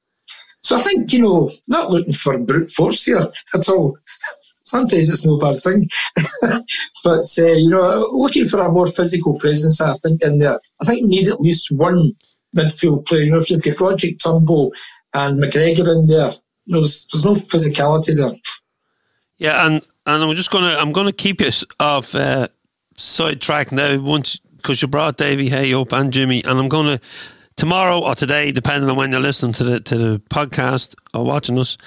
So 0.63 0.77
I 0.77 0.81
think, 0.81 1.13
you 1.13 1.23
know, 1.23 1.51
not 1.69 1.91
looking 1.91 2.13
for 2.13 2.37
brute 2.39 2.71
force 2.71 3.05
here 3.05 3.33
at 3.55 3.69
all. 3.69 3.97
Sometimes 4.71 5.09
it's 5.09 5.27
no 5.27 5.37
bad 5.37 5.57
thing. 5.59 5.89
but, 7.05 7.29
uh, 7.39 7.53
you 7.53 7.71
know, 7.71 8.09
looking 8.13 8.47
for 8.47 8.61
a 8.61 8.71
more 8.71 8.87
physical 8.87 9.37
presence, 9.37 9.81
I 9.81 9.95
think, 9.95 10.23
in 10.23 10.39
there. 10.39 10.61
I 10.81 10.85
think 10.85 11.03
we 11.03 11.09
need 11.09 11.29
at 11.29 11.41
least 11.41 11.73
one 11.73 12.13
midfield 12.57 13.05
player. 13.07 13.23
You 13.23 13.33
know, 13.33 13.39
if 13.39 13.51
you've 13.51 13.65
got 13.65 13.75
Rogic 13.75 14.23
Turnbull 14.23 14.73
and 15.13 15.43
McGregor 15.43 15.93
in 15.93 16.07
there, 16.07 16.31
you 16.67 16.75
know, 16.75 16.81
there's, 16.83 17.09
there's 17.13 17.25
no 17.25 17.35
physicality 17.35 18.17
there. 18.17 18.37
Yeah, 19.39 19.67
and 19.67 19.85
and 20.07 20.23
I'm 20.23 20.37
just 20.37 20.51
gonna 20.51 20.77
I'm 20.79 20.93
gonna 20.93 21.13
keep 21.13 21.41
you 21.41 21.51
off 21.81 22.15
uh, 22.15 22.49
sidetrack 22.97 23.73
now 23.73 23.99
once 23.99 24.39
because 24.57 24.83
you 24.83 24.89
brought 24.89 25.17
Davy 25.17 25.49
Hay 25.49 25.73
up 25.73 25.93
and 25.93 26.13
Jimmy, 26.13 26.45
and 26.45 26.59
I'm 26.59 26.69
gonna 26.69 27.01
tomorrow 27.57 28.01
or 28.01 28.15
today, 28.15 28.53
depending 28.53 28.89
on 28.91 28.97
when 28.97 29.13
you're 29.13 29.21
listening 29.21 29.53
to 29.55 29.65
the 29.65 29.81
to 29.81 29.97
the 29.97 30.23
podcast 30.31 30.95
or 31.15 31.25
watching 31.25 31.59
us, 31.59 31.79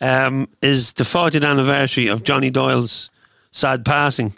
um, 0.00 0.48
is 0.62 0.92
the 0.94 1.04
40th 1.04 1.48
anniversary 1.48 2.08
of 2.08 2.22
Johnny 2.22 2.50
Doyle's 2.50 3.10
sad 3.50 3.84
passing. 3.84 4.34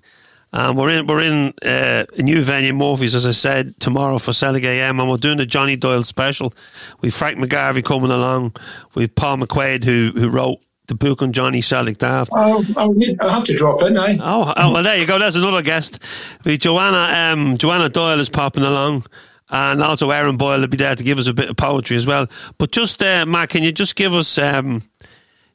Um, 0.53 0.77
we're 0.77 0.91
in 0.91 1.07
we're 1.07 1.21
in 1.21 1.55
uh, 1.65 2.07
a 2.19 2.23
new 2.23 2.43
venue, 2.43 2.73
Murphy's, 2.73 3.15
as 3.15 3.25
I 3.25 3.31
said, 3.31 3.79
tomorrow 3.79 4.19
for 4.19 4.33
Celtic 4.33 4.65
AM, 4.65 4.99
and 4.99 5.09
we're 5.09 5.17
doing 5.17 5.39
a 5.39 5.47
Johnny 5.47 5.77
Doyle 5.77 6.03
special. 6.03 6.53
We've 7.01 7.15
Frank 7.15 7.39
McGarvey 7.39 7.85
coming 7.85 8.11
along. 8.11 8.57
We've 8.97 9.15
Paul 9.15 9.39
McQuaid, 9.39 9.85
who 9.85 10.11
who 10.17 10.29
wrote 10.29 10.59
the 10.89 10.97
book 10.97 11.23
on 11.23 11.33
Johnny 11.33 11.61
Celtic 11.61 11.99
Daft. 11.99 12.33
Oh, 12.35 12.65
I'll 12.77 13.29
have 13.29 13.45
to 13.45 13.57
drop 13.57 13.83
in, 13.83 13.97
eh? 13.97 14.17
Oh, 14.21 14.53
oh, 14.57 14.73
well, 14.73 14.83
there 14.83 14.99
you 14.99 15.07
go. 15.07 15.21
There's 15.21 15.37
another 15.37 15.63
guest. 15.63 16.03
We 16.45 16.59
Joanna 16.59 17.33
um, 17.33 17.57
Joanna 17.57 17.89
Doyle 17.89 18.19
is 18.19 18.29
popping 18.29 18.65
along. 18.65 19.05
And 19.53 19.83
also 19.83 20.11
Aaron 20.11 20.37
Boyle 20.37 20.61
will 20.61 20.69
be 20.69 20.77
there 20.77 20.95
to 20.95 21.03
give 21.03 21.19
us 21.19 21.27
a 21.27 21.35
bit 21.35 21.51
of 21.51 21.57
poetry 21.57 21.97
as 21.97 22.07
well. 22.07 22.29
But 22.59 22.71
just, 22.71 23.03
uh, 23.03 23.27
Matt, 23.27 23.49
can 23.49 23.65
you 23.65 23.73
just 23.73 23.97
give 23.97 24.15
us 24.15 24.39
um, 24.39 24.81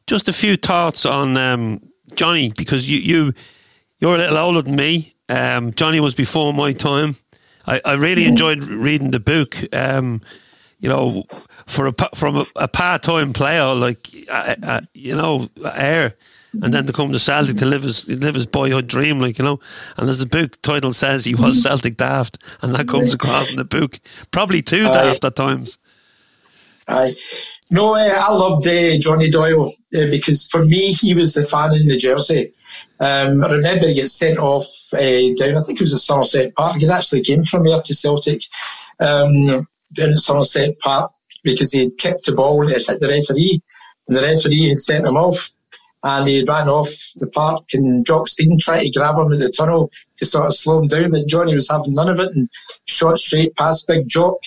just 0.07 0.29
a 0.29 0.33
few 0.33 0.57
thoughts 0.57 1.05
on 1.05 1.37
um, 1.37 1.81
Johnny? 2.15 2.51
Because 2.51 2.89
you, 2.89 2.99
you 2.99 3.33
you're 3.99 4.15
a 4.15 4.17
little 4.17 4.37
older 4.37 4.61
than 4.61 4.75
me. 4.75 5.15
Um, 5.29 5.73
Johnny 5.73 5.99
was 5.99 6.13
before 6.15 6.53
my 6.53 6.73
time. 6.73 7.15
I, 7.67 7.81
I 7.83 7.93
really 7.93 8.25
enjoyed 8.25 8.63
reading 8.63 9.11
the 9.11 9.19
book. 9.19 9.57
Um, 9.73 10.21
you 10.79 10.89
know, 10.89 11.23
for 11.65 11.87
a 11.87 11.93
from 12.13 12.37
a, 12.37 12.45
a 12.57 12.67
part 12.67 13.01
time 13.01 13.33
player 13.33 13.73
like 13.73 14.07
uh, 14.29 14.55
uh, 14.61 14.81
you 14.93 15.15
know 15.15 15.49
Ayr, 15.73 16.15
and 16.61 16.73
then 16.73 16.85
to 16.85 16.93
come 16.93 17.11
to 17.11 17.19
Celtic 17.19 17.57
to 17.57 17.65
live 17.65 17.83
his 17.83 18.07
live 18.07 18.35
his 18.35 18.45
boyhood 18.45 18.87
dream, 18.87 19.19
like 19.19 19.39
you 19.39 19.45
know. 19.45 19.59
And 19.97 20.09
as 20.09 20.19
the 20.19 20.25
book 20.25 20.61
title 20.61 20.93
says, 20.93 21.25
he 21.25 21.33
was 21.33 21.63
Celtic 21.63 21.97
daft, 21.97 22.37
and 22.61 22.75
that 22.75 22.87
comes 22.87 23.13
across 23.13 23.49
in 23.49 23.55
the 23.55 23.65
book. 23.65 23.99
Probably 24.31 24.61
too 24.61 24.87
daft 24.89 25.23
at 25.23 25.35
times. 25.35 25.77
Aye. 26.87 27.15
No, 27.71 27.95
uh, 27.95 28.13
I 28.15 28.31
loved 28.31 28.67
uh, 28.67 28.97
Johnny 28.99 29.29
Doyle 29.29 29.69
uh, 29.95 30.05
because 30.11 30.47
for 30.47 30.63
me, 30.65 30.93
he 30.93 31.15
was 31.15 31.33
the 31.33 31.43
fan 31.43 31.73
in 31.73 31.87
the 31.87 31.97
jersey. 31.97 32.53
Um, 32.99 33.43
I 33.43 33.51
remember 33.51 33.87
he 33.87 33.99
got 33.99 34.09
sent 34.09 34.37
off 34.37 34.67
down, 34.91 35.01
I 35.01 35.61
think 35.61 35.79
it 35.79 35.81
was 35.81 35.93
at 35.93 35.99
Somerset 35.99 36.53
Park. 36.55 36.77
He 36.77 36.87
actually 36.87 37.21
came 37.21 37.43
from 37.43 37.65
here 37.65 37.81
to 37.81 37.93
Celtic 37.93 38.43
um, 38.99 39.67
down 39.93 40.11
at 40.11 40.17
Somerset 40.17 40.79
Park 40.79 41.11
because 41.43 41.71
he 41.71 41.85
had 41.85 41.97
kicked 41.97 42.25
the 42.25 42.33
ball 42.33 42.67
hit 42.67 42.85
the 42.85 43.07
referee. 43.07 43.61
And 44.07 44.17
the 44.17 44.21
referee 44.21 44.69
had 44.69 44.81
sent 44.81 45.07
him 45.07 45.17
off 45.17 45.49
and 46.03 46.27
he 46.27 46.43
ran 46.43 46.69
off 46.69 46.89
the 47.15 47.27
park 47.27 47.63
and 47.73 48.05
Jock 48.05 48.27
Stein 48.27 48.59
tried 48.59 48.83
to 48.83 48.91
grab 48.91 49.17
him 49.17 49.33
at 49.33 49.39
the 49.39 49.49
tunnel 49.49 49.91
to 50.17 50.25
sort 50.25 50.45
of 50.45 50.55
slow 50.55 50.79
him 50.79 50.87
down, 50.87 51.09
but 51.09 51.27
Johnny 51.27 51.55
was 51.55 51.69
having 51.69 51.93
none 51.93 52.09
of 52.09 52.19
it 52.19 52.35
and 52.35 52.47
shot 52.87 53.17
straight 53.17 53.55
past 53.55 53.87
Big 53.87 54.07
Jock. 54.07 54.37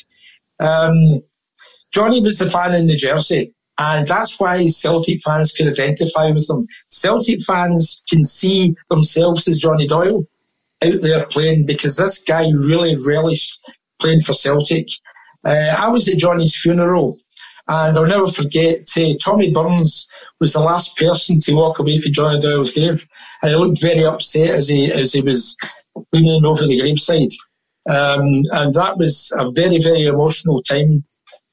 Um, 0.60 1.22
Johnny 1.92 2.20
was 2.20 2.38
the 2.38 2.48
fan 2.48 2.74
in 2.74 2.86
the 2.86 2.96
jersey. 2.96 3.54
And 3.78 4.08
that's 4.08 4.40
why 4.40 4.66
Celtic 4.68 5.22
fans 5.22 5.52
can 5.52 5.68
identify 5.68 6.30
with 6.30 6.50
him. 6.50 6.66
Celtic 6.90 7.40
fans 7.42 8.02
can 8.10 8.24
see 8.24 8.74
themselves 8.90 9.46
as 9.46 9.60
Johnny 9.60 9.86
Doyle 9.86 10.24
out 10.84 11.00
there 11.00 11.26
playing 11.26 11.64
because 11.64 11.96
this 11.96 12.22
guy 12.22 12.48
really 12.50 12.96
relished 13.06 13.60
playing 14.00 14.20
for 14.20 14.32
Celtic. 14.32 14.88
Uh, 15.44 15.76
I 15.78 15.88
was 15.88 16.08
at 16.08 16.18
Johnny's 16.18 16.60
funeral 16.60 17.18
and 17.68 17.96
I'll 17.96 18.06
never 18.06 18.26
forget 18.26 18.78
uh, 18.96 19.14
Tommy 19.22 19.52
Burns 19.52 20.10
was 20.40 20.54
the 20.54 20.60
last 20.60 20.96
person 20.96 21.38
to 21.40 21.54
walk 21.54 21.78
away 21.78 21.98
from 21.98 22.12
Johnny 22.12 22.40
Doyle's 22.40 22.72
grave. 22.72 23.06
And 23.42 23.50
he 23.50 23.56
looked 23.56 23.80
very 23.80 24.04
upset 24.04 24.50
as 24.50 24.68
he, 24.68 24.90
as 24.90 25.12
he 25.12 25.20
was 25.20 25.56
leaning 26.12 26.44
over 26.44 26.66
the 26.66 26.80
graveside. 26.80 27.30
Um, 27.88 28.42
and 28.52 28.74
that 28.74 28.98
was 28.98 29.32
a 29.38 29.50
very, 29.52 29.80
very 29.80 30.06
emotional 30.06 30.62
time 30.62 31.04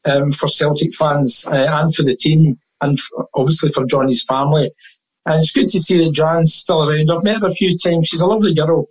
um, 0.06 0.32
for 0.32 0.48
Celtic 0.48 0.94
fans 0.94 1.46
uh, 1.48 1.68
and 1.70 1.94
for 1.94 2.04
the 2.04 2.16
team, 2.16 2.56
and 2.82 3.00
obviously 3.34 3.72
for 3.72 3.86
Johnny's 3.86 4.24
family. 4.24 4.72
And 5.26 5.42
it's 5.42 5.52
good 5.52 5.68
to 5.70 5.80
see 5.80 6.04
that 6.04 6.14
Jan's 6.14 6.54
still 6.54 6.88
around. 6.88 7.10
I've 7.12 7.24
met 7.24 7.42
her 7.42 7.48
a 7.48 7.52
few 7.52 7.76
times. 7.78 8.08
She's 8.08 8.22
a 8.22 8.28
lovely 8.28 8.54
girl, 8.54 8.88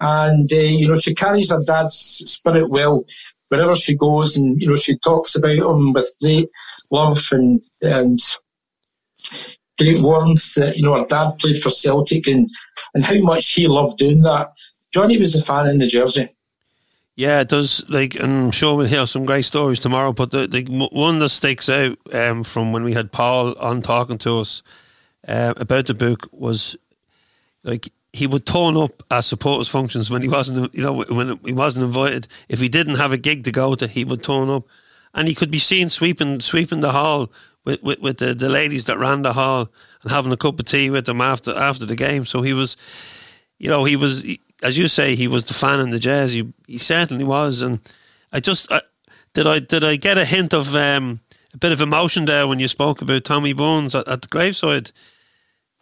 and 0.00 0.50
uh, 0.52 0.56
you 0.56 0.88
know 0.88 0.96
she 0.96 1.14
carries 1.14 1.50
her 1.50 1.62
dad's 1.64 1.96
spirit 1.96 2.70
well 2.70 3.04
wherever 3.48 3.76
she 3.76 3.94
goes, 3.94 4.36
and 4.36 4.60
you 4.60 4.66
know 4.66 4.76
she 4.76 4.96
talks 4.98 5.34
about 5.34 5.50
him 5.50 5.92
with 5.92 6.10
great 6.20 6.48
love 6.90 7.22
and 7.32 7.62
and 7.82 8.18
great 9.78 10.00
warmth. 10.00 10.54
That 10.54 10.76
you 10.76 10.82
know 10.82 10.98
her 10.98 11.06
dad 11.06 11.38
played 11.38 11.58
for 11.60 11.70
Celtic, 11.70 12.26
and 12.26 12.48
and 12.94 13.04
how 13.04 13.20
much 13.20 13.52
he 13.52 13.68
loved 13.68 13.98
doing 13.98 14.22
that. 14.22 14.50
Johnny 14.94 15.18
was 15.18 15.34
a 15.34 15.42
fan 15.42 15.68
in 15.68 15.78
the 15.78 15.86
jersey. 15.86 16.28
Yeah, 17.16 17.40
it 17.40 17.48
does. 17.48 17.82
Like, 17.88 18.20
I'm 18.20 18.50
sure 18.50 18.76
we'll 18.76 18.86
hear 18.86 19.06
some 19.06 19.24
great 19.24 19.46
stories 19.46 19.80
tomorrow. 19.80 20.12
But 20.12 20.30
the, 20.30 20.46
the 20.46 20.64
one 20.92 21.18
that 21.20 21.30
sticks 21.30 21.70
out 21.70 21.98
um, 22.12 22.44
from 22.44 22.72
when 22.72 22.84
we 22.84 22.92
had 22.92 23.10
Paul 23.10 23.58
on 23.58 23.80
talking 23.80 24.18
to 24.18 24.38
us 24.38 24.62
uh, 25.26 25.54
about 25.56 25.86
the 25.86 25.94
book 25.94 26.28
was 26.30 26.76
like 27.64 27.88
he 28.12 28.26
would 28.26 28.44
turn 28.44 28.76
up 28.76 29.02
at 29.10 29.22
supporters 29.22 29.68
functions 29.68 30.10
when 30.10 30.20
he 30.20 30.28
wasn't, 30.28 30.74
you 30.74 30.82
know, 30.82 31.04
when 31.04 31.38
he 31.42 31.54
wasn't 31.54 31.86
invited. 31.86 32.28
If 32.50 32.60
he 32.60 32.68
didn't 32.68 32.96
have 32.96 33.12
a 33.12 33.18
gig 33.18 33.44
to 33.44 33.52
go 33.52 33.74
to, 33.74 33.86
he 33.86 34.04
would 34.04 34.22
turn 34.22 34.50
up, 34.50 34.64
and 35.14 35.26
he 35.26 35.34
could 35.34 35.50
be 35.50 35.58
seen 35.58 35.88
sweeping 35.88 36.40
sweeping 36.40 36.80
the 36.80 36.92
hall 36.92 37.32
with 37.64 37.82
with, 37.82 38.00
with 38.00 38.18
the, 38.18 38.34
the 38.34 38.50
ladies 38.50 38.84
that 38.84 38.98
ran 38.98 39.22
the 39.22 39.32
hall 39.32 39.70
and 40.02 40.12
having 40.12 40.32
a 40.32 40.36
cup 40.36 40.60
of 40.60 40.66
tea 40.66 40.90
with 40.90 41.06
them 41.06 41.22
after 41.22 41.54
after 41.56 41.86
the 41.86 41.96
game. 41.96 42.26
So 42.26 42.42
he 42.42 42.52
was, 42.52 42.76
you 43.58 43.70
know, 43.70 43.84
he 43.84 43.96
was. 43.96 44.20
He, 44.20 44.40
as 44.62 44.78
you 44.78 44.88
say, 44.88 45.14
he 45.14 45.28
was 45.28 45.44
the 45.44 45.54
fan 45.54 45.80
in 45.80 45.90
the 45.90 45.98
jazz. 45.98 46.32
He, 46.32 46.52
he 46.66 46.78
certainly 46.78 47.24
was, 47.24 47.62
and 47.62 47.80
I 48.32 48.40
just 48.40 48.70
I, 48.72 48.82
did 49.34 49.46
I 49.46 49.58
did 49.58 49.84
I 49.84 49.96
get 49.96 50.18
a 50.18 50.24
hint 50.24 50.54
of 50.54 50.74
um, 50.74 51.20
a 51.54 51.58
bit 51.58 51.72
of 51.72 51.80
emotion 51.80 52.24
there 52.24 52.46
when 52.46 52.60
you 52.60 52.68
spoke 52.68 53.02
about 53.02 53.24
Tommy 53.24 53.52
Burns 53.52 53.94
at, 53.94 54.08
at 54.08 54.22
the 54.22 54.28
graveside. 54.28 54.90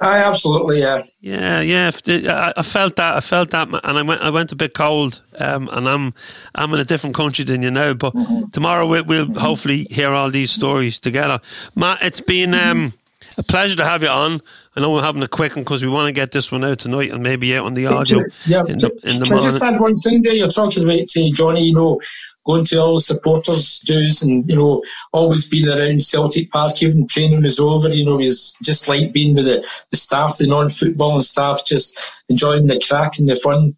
I 0.00 0.18
absolutely, 0.18 0.80
yeah, 0.80 1.02
yeah, 1.20 1.60
yeah. 1.60 2.52
I, 2.56 2.62
felt 2.62 2.96
that. 2.96 3.14
I 3.16 3.20
felt 3.20 3.50
that, 3.50 3.68
and 3.68 3.98
I 3.98 4.02
went. 4.02 4.20
I 4.22 4.30
went 4.30 4.50
a 4.50 4.56
bit 4.56 4.74
cold, 4.74 5.22
um, 5.38 5.70
and 5.72 5.88
I'm 5.88 6.14
I'm 6.54 6.74
in 6.74 6.80
a 6.80 6.84
different 6.84 7.14
country 7.14 7.44
than 7.44 7.62
you 7.62 7.70
now. 7.70 7.94
But 7.94 8.12
mm-hmm. 8.12 8.48
tomorrow 8.48 8.88
we'll, 8.88 9.04
we'll 9.04 9.26
mm-hmm. 9.26 9.38
hopefully 9.38 9.84
hear 9.84 10.10
all 10.10 10.30
these 10.30 10.50
stories 10.50 10.98
together. 10.98 11.40
Matt, 11.76 12.02
it's 12.02 12.20
been 12.20 12.54
um, 12.54 12.92
a 13.38 13.44
pleasure 13.44 13.76
to 13.76 13.84
have 13.84 14.02
you 14.02 14.08
on. 14.08 14.42
I 14.76 14.80
know 14.80 14.92
we're 14.92 15.02
having 15.02 15.22
a 15.22 15.28
quick 15.28 15.54
one 15.54 15.62
because 15.62 15.84
we 15.84 15.88
want 15.88 16.08
to 16.08 16.12
get 16.12 16.32
this 16.32 16.50
one 16.50 16.64
out 16.64 16.80
tonight 16.80 17.12
and 17.12 17.22
maybe 17.22 17.56
out 17.56 17.66
on 17.66 17.74
the 17.74 17.86
audio 17.86 18.24
yeah, 18.44 18.64
in 18.66 18.78
the, 18.78 18.90
in 19.04 19.20
the 19.20 19.26
Can 19.26 19.34
I 19.34 19.40
just 19.40 19.62
add 19.62 19.80
one 19.80 19.94
thing 19.94 20.22
there? 20.22 20.34
You're 20.34 20.48
talking 20.48 20.82
about 20.82 20.98
uh, 20.98 21.30
Johnny, 21.32 21.66
you 21.66 21.74
know, 21.74 22.00
going 22.44 22.64
to 22.66 22.78
all 22.78 22.96
the 22.96 23.00
supporters' 23.00 23.80
dues 23.80 24.22
and, 24.22 24.44
you 24.48 24.56
know, 24.56 24.82
always 25.12 25.48
being 25.48 25.68
around 25.68 26.02
Celtic 26.02 26.50
Park, 26.50 26.82
even 26.82 27.06
training 27.06 27.42
was 27.42 27.60
over, 27.60 27.88
you 27.88 28.04
know, 28.04 28.18
he 28.18 28.26
was 28.26 28.54
just 28.62 28.88
like 28.88 29.12
being 29.12 29.36
with 29.36 29.44
the, 29.44 29.66
the 29.92 29.96
staff, 29.96 30.38
the 30.38 30.46
non-footballing 30.48 31.22
staff, 31.22 31.64
just 31.64 31.98
enjoying 32.28 32.66
the 32.66 32.82
crack 32.86 33.18
and 33.18 33.28
the 33.28 33.36
fun. 33.36 33.76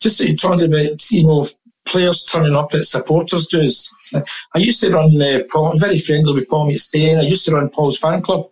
Just 0.00 0.20
talking 0.38 0.70
about, 0.70 1.10
you 1.10 1.26
know, 1.26 1.46
players 1.86 2.24
turning 2.24 2.54
up 2.54 2.74
at 2.74 2.84
supporters' 2.84 3.46
dues. 3.46 3.90
I 4.14 4.58
used 4.58 4.82
to 4.82 4.90
run 4.90 5.20
uh, 5.20 5.40
Paul, 5.50 5.72
I'm 5.72 5.80
very 5.80 5.98
friendly 5.98 6.34
with 6.34 6.48
Paul 6.48 6.68
McStay, 6.68 7.18
I 7.18 7.22
used 7.22 7.46
to 7.46 7.54
run 7.54 7.70
Paul's 7.70 7.98
fan 7.98 8.20
club 8.20 8.50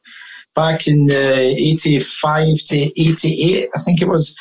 back 0.55 0.87
in 0.87 1.11
uh, 1.11 1.14
85 1.14 2.47
to 2.69 2.77
88, 3.01 3.69
I 3.75 3.79
think 3.81 4.03
it 4.03 4.09
was. 4.09 4.38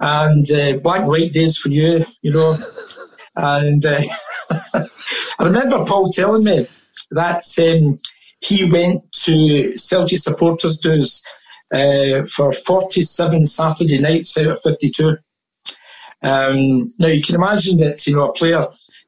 And 0.00 0.50
uh, 0.50 0.78
black 0.78 1.00
and 1.00 1.08
white 1.08 1.32
days 1.32 1.56
for 1.56 1.68
you, 1.68 2.04
you 2.22 2.32
know. 2.32 2.56
and 3.36 3.84
uh, 3.84 4.02
I 4.74 5.44
remember 5.44 5.84
Paul 5.84 6.10
telling 6.10 6.44
me 6.44 6.66
that 7.12 7.44
um, 7.58 7.96
he 8.40 8.70
went 8.70 9.10
to 9.12 9.76
Celtic 9.76 10.18
supporters' 10.18 10.80
dues 10.80 11.24
uh, 11.72 12.24
for 12.24 12.52
47 12.52 13.46
Saturday 13.46 13.98
nights 13.98 14.36
out 14.38 14.46
of 14.46 14.62
52. 14.62 15.16
Um, 16.22 16.88
now 16.98 17.08
you 17.08 17.22
can 17.22 17.34
imagine 17.34 17.78
that 17.78 18.06
you 18.06 18.16
know 18.16 18.30
a 18.30 18.32
player, 18.32 18.64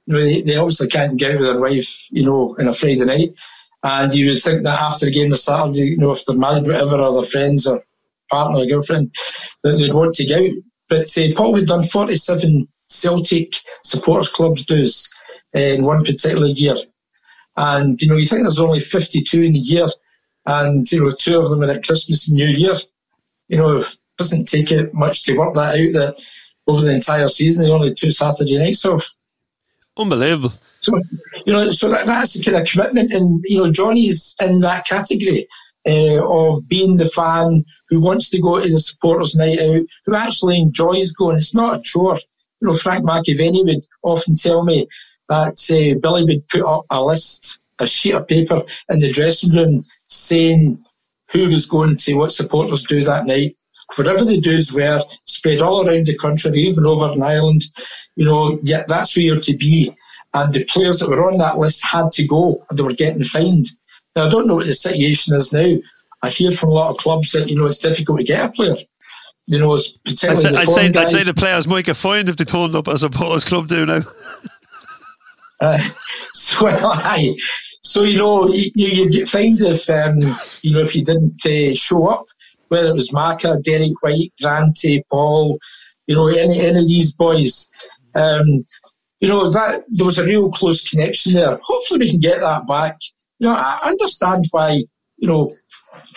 you 0.07 0.15
know, 0.15 0.21
they, 0.21 0.43
they 0.43 0.57
obviously 0.57 0.89
can't 0.89 1.19
get 1.19 1.35
out 1.35 1.41
with 1.41 1.49
their 1.49 1.61
wife, 1.61 2.09
you 2.11 2.25
know, 2.25 2.55
on 2.59 2.69
a 2.69 2.73
Friday 2.73 3.05
night, 3.05 3.31
and 3.83 4.15
you 4.15 4.31
would 4.31 4.43
think 4.43 4.63
that 4.65 4.81
after 4.81 5.07
the 5.07 5.13
game 5.13 5.31
on 5.31 5.39
Saturday, 5.39 5.91
you 5.91 5.97
know, 5.97 6.13
if 6.13 6.25
they're 6.25 6.37
married, 6.37 6.65
whatever, 6.65 6.97
or 6.97 7.21
their 7.21 7.29
friends 7.29 7.67
or 7.67 7.83
partner 8.31 8.59
or 8.59 8.67
girlfriend, 8.67 9.15
that 9.63 9.77
they'd 9.77 9.95
want 9.95 10.15
to 10.15 10.27
go 10.27 10.39
out. 10.39 10.51
But 10.89 11.19
uh, 11.19 11.35
Paul 11.37 11.57
had 11.57 11.67
done 11.67 11.83
47 11.83 12.69
Celtic 12.89 13.55
supporters 13.85 14.29
clubs 14.29 14.65
dues 14.65 15.13
in 15.53 15.85
one 15.85 16.05
particular 16.05 16.49
year. 16.49 16.77
And, 17.57 18.01
you 18.01 18.09
know, 18.09 18.17
you 18.17 18.27
think 18.27 18.43
there's 18.43 18.61
only 18.61 18.81
52 18.81 19.43
in 19.43 19.57
a 19.57 19.59
year, 19.59 19.87
and, 20.45 20.91
you 20.91 21.03
know, 21.03 21.11
two 21.11 21.39
of 21.39 21.49
them 21.51 21.63
are 21.63 21.71
at 21.71 21.85
Christmas 21.85 22.29
and 22.29 22.37
New 22.37 22.49
Year. 22.49 22.75
You 23.49 23.57
know, 23.57 23.79
it 23.79 23.97
doesn't 24.19 24.47
take 24.47 24.71
it 24.71 24.93
much 24.93 25.25
to 25.25 25.37
work 25.37 25.55
that 25.55 25.75
out 25.75 25.93
that 25.93 26.17
over 26.67 26.83
the 26.83 26.95
entire 26.95 27.29
season, 27.29 27.65
they 27.65 27.71
only 27.71 27.95
two 27.95 28.11
Saturday 28.11 28.59
nights 28.59 28.85
off. 28.85 29.09
Unbelievable. 29.97 30.53
So, 30.87 31.03
you 31.45 31.53
know, 31.53 31.71
so 31.73 31.89
that, 31.89 32.07
that's 32.07 32.35
the 32.35 32.45
kind 32.45 32.63
of 32.63 32.69
commitment. 32.71 33.13
And, 33.13 33.45
you 33.45 33.59
know, 33.59 33.73
Johnny's 33.73 34.37
in 34.41 34.61
that 34.61 34.87
category. 34.87 35.49
Uh, 35.89 36.21
of 36.29 36.67
being 36.67 36.97
the 36.97 37.09
fan 37.09 37.65
who 37.89 38.03
wants 38.03 38.29
to 38.29 38.41
go 38.41 38.59
to 38.59 38.69
the 38.69 38.81
supporters' 38.81 39.37
night 39.37 39.61
out, 39.61 39.83
who 40.05 40.17
actually 40.17 40.59
enjoys 40.59 41.13
going. 41.13 41.37
It's 41.37 41.55
not 41.55 41.79
a 41.79 41.83
chore. 41.83 42.19
You 42.61 42.69
know, 42.69 42.75
Frank 42.75 43.05
McAvennie 43.05 43.65
would 43.65 43.87
often 44.03 44.35
tell 44.35 44.65
me 44.65 44.89
that 45.29 45.55
uh, 45.71 45.97
Billy 46.01 46.25
would 46.25 46.49
put 46.49 46.63
up 46.63 46.87
a 46.91 47.05
list, 47.05 47.61
a 47.79 47.87
sheet 47.87 48.15
of 48.15 48.27
paper 48.27 48.63
in 48.91 48.99
the 48.99 49.13
dressing 49.13 49.55
room 49.55 49.81
saying 50.07 50.85
who 51.31 51.49
was 51.51 51.67
going 51.67 51.97
to 51.99 52.15
what 52.15 52.33
supporters 52.33 52.83
do 52.83 53.05
that 53.05 53.27
night. 53.27 53.57
Whatever 53.95 54.25
the 54.25 54.41
dues 54.41 54.73
were, 54.73 55.01
spread 55.27 55.63
all 55.63 55.87
around 55.87 56.07
the 56.07 56.19
country, 56.19 56.51
even 56.63 56.85
over 56.85 57.13
in 57.13 57.23
Ireland, 57.23 57.63
you 58.17 58.25
know, 58.25 58.59
yeah, 58.63 58.83
that's 58.89 59.17
where 59.17 59.27
you're 59.27 59.41
to 59.41 59.57
be. 59.57 59.93
And 60.37 60.53
the 60.53 60.65
players 60.65 60.99
that 60.99 61.09
were 61.09 61.31
on 61.31 61.39
that 61.39 61.59
list 61.59 61.85
had 61.91 62.11
to 62.13 62.27
go 62.27 62.65
and 62.69 62.79
they 62.79 62.83
were 62.83 62.93
getting 62.93 63.25
fined. 63.25 63.67
Now, 64.15 64.27
I 64.27 64.31
don't 64.31 64.47
know 64.47 64.57
what 64.57 64.67
the 64.67 64.75
situation 64.75 65.35
is 65.35 65.53
now. 65.53 65.77
I 66.23 66.29
hear 66.29 66.51
from 66.51 66.71
a 66.71 66.75
lot 66.75 66.91
of 66.91 66.99
clubs 66.99 67.33
that, 67.33 67.49
you 67.49 67.57
know, 67.57 67.67
it's 67.67 67.79
difficult 67.79 68.21
to 68.21 68.25
get 68.25 68.51
a 68.51 68.53
player 68.53 68.77
you 69.47 69.59
know, 69.59 69.79
particularly 70.05 70.57
I'd 70.57 70.69
say, 70.69 70.87
I'd 70.87 70.93
say, 70.93 71.01
I'd 71.01 71.11
say, 71.11 71.23
the 71.23 71.35
players 71.35 71.67
might 71.67 71.85
get 71.85 71.97
fined 71.97 72.29
if 72.29 72.37
they 72.37 72.45
turned 72.45 72.75
up 72.75 72.89
as 72.89 73.03
a 73.03 73.07
Supporters 73.07 73.45
Club 73.45 73.69
do 73.69 73.87
now. 73.87 74.01
Uh, 75.61 75.79
so, 76.33 76.69
so 77.83 78.03
you 78.03 78.19
know, 78.19 78.49
you, 78.49 78.71
you 78.75 79.11
get 79.11 79.29
fined 79.29 79.61
if 79.61 79.89
um, 79.89 80.19
you 80.63 80.73
know 80.73 80.81
if 80.81 80.97
you 80.97 81.05
didn't 81.05 81.45
uh, 81.47 81.75
show 81.75 82.09
up, 82.09 82.27
whether 82.69 82.89
it 82.89 82.95
was 82.95 83.13
Maka, 83.13 83.59
Derek 83.63 84.03
Whyte, 84.03 84.33
Granty, 84.43 85.05
Paul, 85.11 85.59
you 86.09 86.17
know, 86.17 86.27
any 86.27 86.61
any 86.61 86.81
of 86.81 86.89
these 86.89 87.13
boys. 87.13 87.71
Um, 88.17 88.65
you 89.21 89.29
know 89.29 89.51
that 89.51 89.81
there 89.89 90.07
was 90.07 90.19
a 90.19 90.27
real 90.27 90.51
close 90.51 90.89
connection 90.89 91.33
there. 91.33 91.59
Hopefully, 91.63 92.01
we 92.01 92.11
can 92.11 92.21
get 92.21 92.41
that 92.41 92.67
back. 92.67 92.99
You 93.39 93.49
know, 93.49 93.55
I 93.55 93.81
understand 93.85 94.47
why 94.51 94.83
you 95.17 95.29
know 95.29 95.51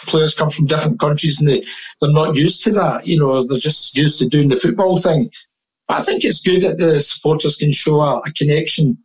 players 0.08 0.36
come 0.36 0.50
from 0.50 0.66
different 0.66 1.00
countries 1.00 1.40
and 1.40 1.50
they, 1.50 1.64
they're 2.00 2.12
not 2.12 2.36
used 2.36 2.64
to 2.64 2.72
that. 2.72 3.08
You 3.08 3.20
know, 3.20 3.46
they're 3.46 3.60
just 3.60 3.98
used 3.98 4.20
to 4.20 4.28
doing 4.28 4.50
the 4.50 4.56
football 4.56 4.98
thing. 4.98 5.32
I 5.88 6.02
think 6.02 6.24
it's 6.24 6.46
good 6.46 6.62
that 6.62 6.78
the 6.78 7.00
supporters 7.00 7.56
can 7.56 7.72
show 7.72 8.02
a, 8.02 8.20
a 8.20 8.32
connection 8.38 8.98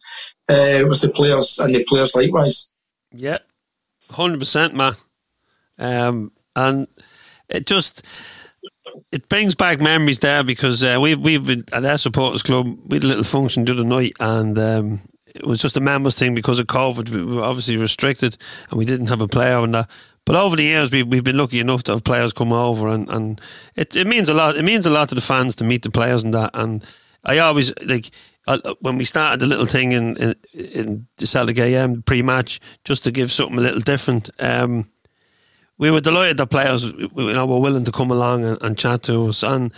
uh, 0.49 0.85
with 0.89 1.01
the 1.01 1.09
players 1.09 1.59
and 1.59 1.75
the 1.75 1.85
players 1.85 2.15
likewise. 2.15 2.75
Yeah, 3.13 3.39
hundred 4.11 4.41
percent, 4.41 4.75
man. 4.75 4.95
Um, 5.79 6.33
and 6.57 6.87
it 7.49 7.67
just 7.67 8.05
it 9.13 9.29
brings 9.29 9.55
back 9.55 9.81
memories 9.81 10.19
there 10.19 10.43
because 10.43 10.85
uh, 10.85 10.99
we've 11.01 11.19
we've 11.19 11.47
been 11.47 11.65
at 11.73 11.85
our 11.85 11.99
supporters 11.99 12.43
club. 12.43 12.79
We 12.87 12.97
had 12.97 13.05
a 13.05 13.09
little 13.09 13.25
function 13.25 13.65
the 13.65 13.73
other 13.73 13.85
night, 13.85 14.15
and 14.21 14.59
um, 14.59 15.01
it 15.35 15.47
was 15.47 15.61
just 15.61 15.77
a 15.77 15.81
mammoth 15.81 16.17
thing 16.17 16.35
because 16.35 16.59
of 16.59 16.67
COVID. 16.67 17.09
We 17.11 17.25
were 17.25 17.43
obviously 17.43 17.77
restricted, 17.77 18.37
and 18.71 18.79
we 18.79 18.85
didn't 18.85 19.09
have 19.09 19.21
a 19.21 19.29
player 19.29 19.59
and 19.59 19.75
that. 19.75 19.91
But 20.27 20.37
over 20.37 20.57
the 20.57 20.63
years, 20.63 20.91
we've, 20.91 21.07
we've 21.07 21.25
been 21.25 21.37
lucky 21.37 21.61
enough 21.61 21.83
to 21.85 21.93
have 21.93 22.05
players 22.05 22.33
come 22.33 22.53
over, 22.53 22.89
and, 22.89 23.09
and 23.11 23.41
it, 23.77 23.95
it 23.95 24.07
means 24.07 24.29
a 24.29 24.35
lot. 24.35 24.57
It 24.57 24.63
means 24.63 24.87
a 24.87 24.91
lot 24.91 25.11
to 25.11 25.15
the 25.15 25.21
fans 25.21 25.55
to 25.57 25.65
meet 25.65 25.83
the 25.83 25.91
players 25.91 26.23
and 26.23 26.33
that. 26.33 26.51
And 26.55 26.85
I 27.25 27.39
always 27.39 27.73
like 27.85 28.11
when 28.81 28.99
we 28.99 29.05
started 29.05 29.41
the 29.41 29.47
little 29.47 29.67
thing 29.67 29.93
in 29.93 30.17
in, 30.17 30.35
in 30.53 31.07
the 31.17 31.27
Celtic 31.27 31.59
AM 31.59 32.03
pre-match, 32.03 32.61
just 32.85 33.05
to 33.05 33.11
give 33.11 33.31
something 33.31 33.59
a 33.59 33.63
little 33.63 33.81
different. 33.81 34.31
Um, 34.41 34.89
we 35.79 35.91
were 35.91 36.01
delighted 36.01 36.37
that 36.39 36.47
players 36.47 36.85
you 36.85 37.11
know 37.17 37.47
were 37.47 37.61
willing 37.61 37.85
to 37.85 37.93
come 37.93 38.11
along 38.11 38.45
and, 38.45 38.63
and 38.63 38.79
chat 38.79 39.03
to 39.05 39.29
us, 39.29 39.43
and 39.43 39.73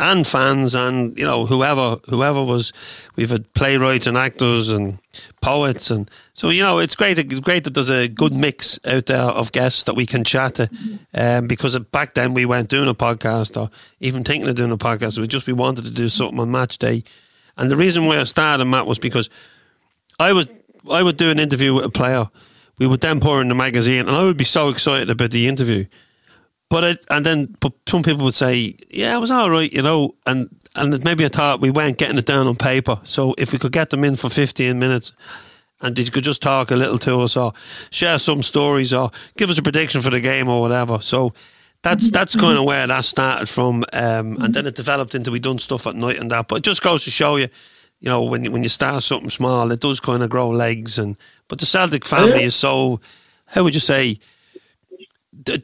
and 0.00 0.26
fans 0.26 0.74
and 0.74 1.16
you 1.18 1.24
know 1.24 1.46
whoever 1.46 1.96
whoever 2.08 2.42
was 2.42 2.72
we've 3.16 3.30
had 3.30 3.52
playwrights 3.54 4.06
and 4.06 4.16
actors 4.16 4.70
and 4.70 4.98
poets 5.42 5.90
and 5.90 6.10
so 6.32 6.48
you 6.48 6.62
know 6.62 6.78
it's 6.78 6.94
great 6.94 7.18
it's 7.18 7.40
great 7.40 7.64
that 7.64 7.74
there's 7.74 7.90
a 7.90 8.08
good 8.08 8.32
mix 8.32 8.78
out 8.86 9.06
there 9.06 9.20
of 9.20 9.52
guests 9.52 9.84
that 9.84 9.94
we 9.94 10.06
can 10.06 10.24
chat 10.24 10.54
to 10.54 10.70
um, 11.14 11.46
because 11.46 11.78
back 11.78 12.14
then 12.14 12.32
we 12.32 12.46
weren't 12.46 12.68
doing 12.68 12.88
a 12.88 12.94
podcast 12.94 13.60
or 13.60 13.70
even 14.00 14.24
thinking 14.24 14.48
of 14.48 14.56
doing 14.56 14.72
a 14.72 14.78
podcast. 14.78 15.18
We 15.18 15.26
just 15.26 15.46
we 15.46 15.52
wanted 15.52 15.84
to 15.84 15.90
do 15.90 16.08
something 16.08 16.40
on 16.40 16.50
match 16.50 16.78
day. 16.78 17.04
And 17.56 17.70
the 17.70 17.76
reason 17.76 18.06
why 18.06 18.18
I 18.18 18.24
started 18.24 18.64
Matt 18.64 18.86
was 18.86 18.98
because 18.98 19.28
I 20.18 20.32
was 20.32 20.48
I 20.90 21.02
would 21.02 21.16
do 21.16 21.30
an 21.30 21.38
interview 21.38 21.74
with 21.74 21.84
a 21.84 21.90
player 21.90 22.28
we 22.82 22.88
would 22.88 23.00
then 23.00 23.20
pour 23.20 23.40
in 23.40 23.48
the 23.48 23.54
magazine 23.54 24.08
and 24.08 24.10
I 24.10 24.24
would 24.24 24.36
be 24.36 24.44
so 24.44 24.68
excited 24.68 25.08
about 25.08 25.30
the 25.30 25.46
interview 25.46 25.86
but 26.72 26.84
it, 26.84 27.04
and 27.10 27.26
then 27.26 27.54
but 27.60 27.74
some 27.86 28.02
people 28.02 28.24
would 28.24 28.32
say, 28.32 28.74
yeah, 28.88 29.14
it 29.14 29.20
was 29.20 29.30
all 29.30 29.50
right, 29.50 29.70
you 29.70 29.82
know, 29.82 30.14
and 30.24 30.48
and 30.74 31.04
maybe 31.04 31.22
I 31.22 31.28
thought 31.28 31.60
we 31.60 31.70
weren't 31.70 31.98
getting 31.98 32.16
it 32.16 32.24
down 32.24 32.46
on 32.46 32.56
paper. 32.56 32.98
So 33.04 33.34
if 33.36 33.52
we 33.52 33.58
could 33.58 33.72
get 33.72 33.90
them 33.90 34.04
in 34.04 34.16
for 34.16 34.30
15 34.30 34.78
minutes 34.78 35.12
and 35.82 35.94
they 35.94 36.04
could 36.04 36.24
just 36.24 36.40
talk 36.40 36.70
a 36.70 36.76
little 36.76 36.98
to 37.00 37.20
us 37.20 37.36
or 37.36 37.52
share 37.90 38.18
some 38.18 38.42
stories 38.42 38.94
or 38.94 39.10
give 39.36 39.50
us 39.50 39.58
a 39.58 39.62
prediction 39.62 40.00
for 40.00 40.08
the 40.08 40.20
game 40.20 40.48
or 40.48 40.62
whatever. 40.62 41.02
So 41.02 41.34
that's 41.82 42.10
that's 42.10 42.36
kind 42.36 42.56
of 42.56 42.64
where 42.64 42.86
that 42.86 43.04
started 43.04 43.50
from, 43.50 43.84
um, 43.92 44.40
and 44.40 44.54
then 44.54 44.66
it 44.66 44.74
developed 44.74 45.14
into 45.14 45.30
we 45.30 45.40
done 45.40 45.58
stuff 45.58 45.86
at 45.86 45.94
night 45.94 46.16
and 46.16 46.30
that. 46.30 46.48
But 46.48 46.56
it 46.56 46.64
just 46.64 46.82
goes 46.82 47.04
to 47.04 47.10
show 47.10 47.36
you, 47.36 47.48
you 48.00 48.08
know, 48.08 48.22
when 48.22 48.50
when 48.50 48.62
you 48.62 48.70
start 48.70 49.02
something 49.02 49.28
small, 49.28 49.70
it 49.72 49.80
does 49.80 50.00
kind 50.00 50.22
of 50.22 50.30
grow 50.30 50.48
legs. 50.48 50.98
And 50.98 51.18
but 51.52 51.58
the 51.58 51.66
Celtic 51.66 52.06
family 52.06 52.40
yeah. 52.40 52.46
is 52.46 52.54
so, 52.54 52.98
how 53.44 53.62
would 53.62 53.74
you 53.74 53.80
say? 53.80 54.18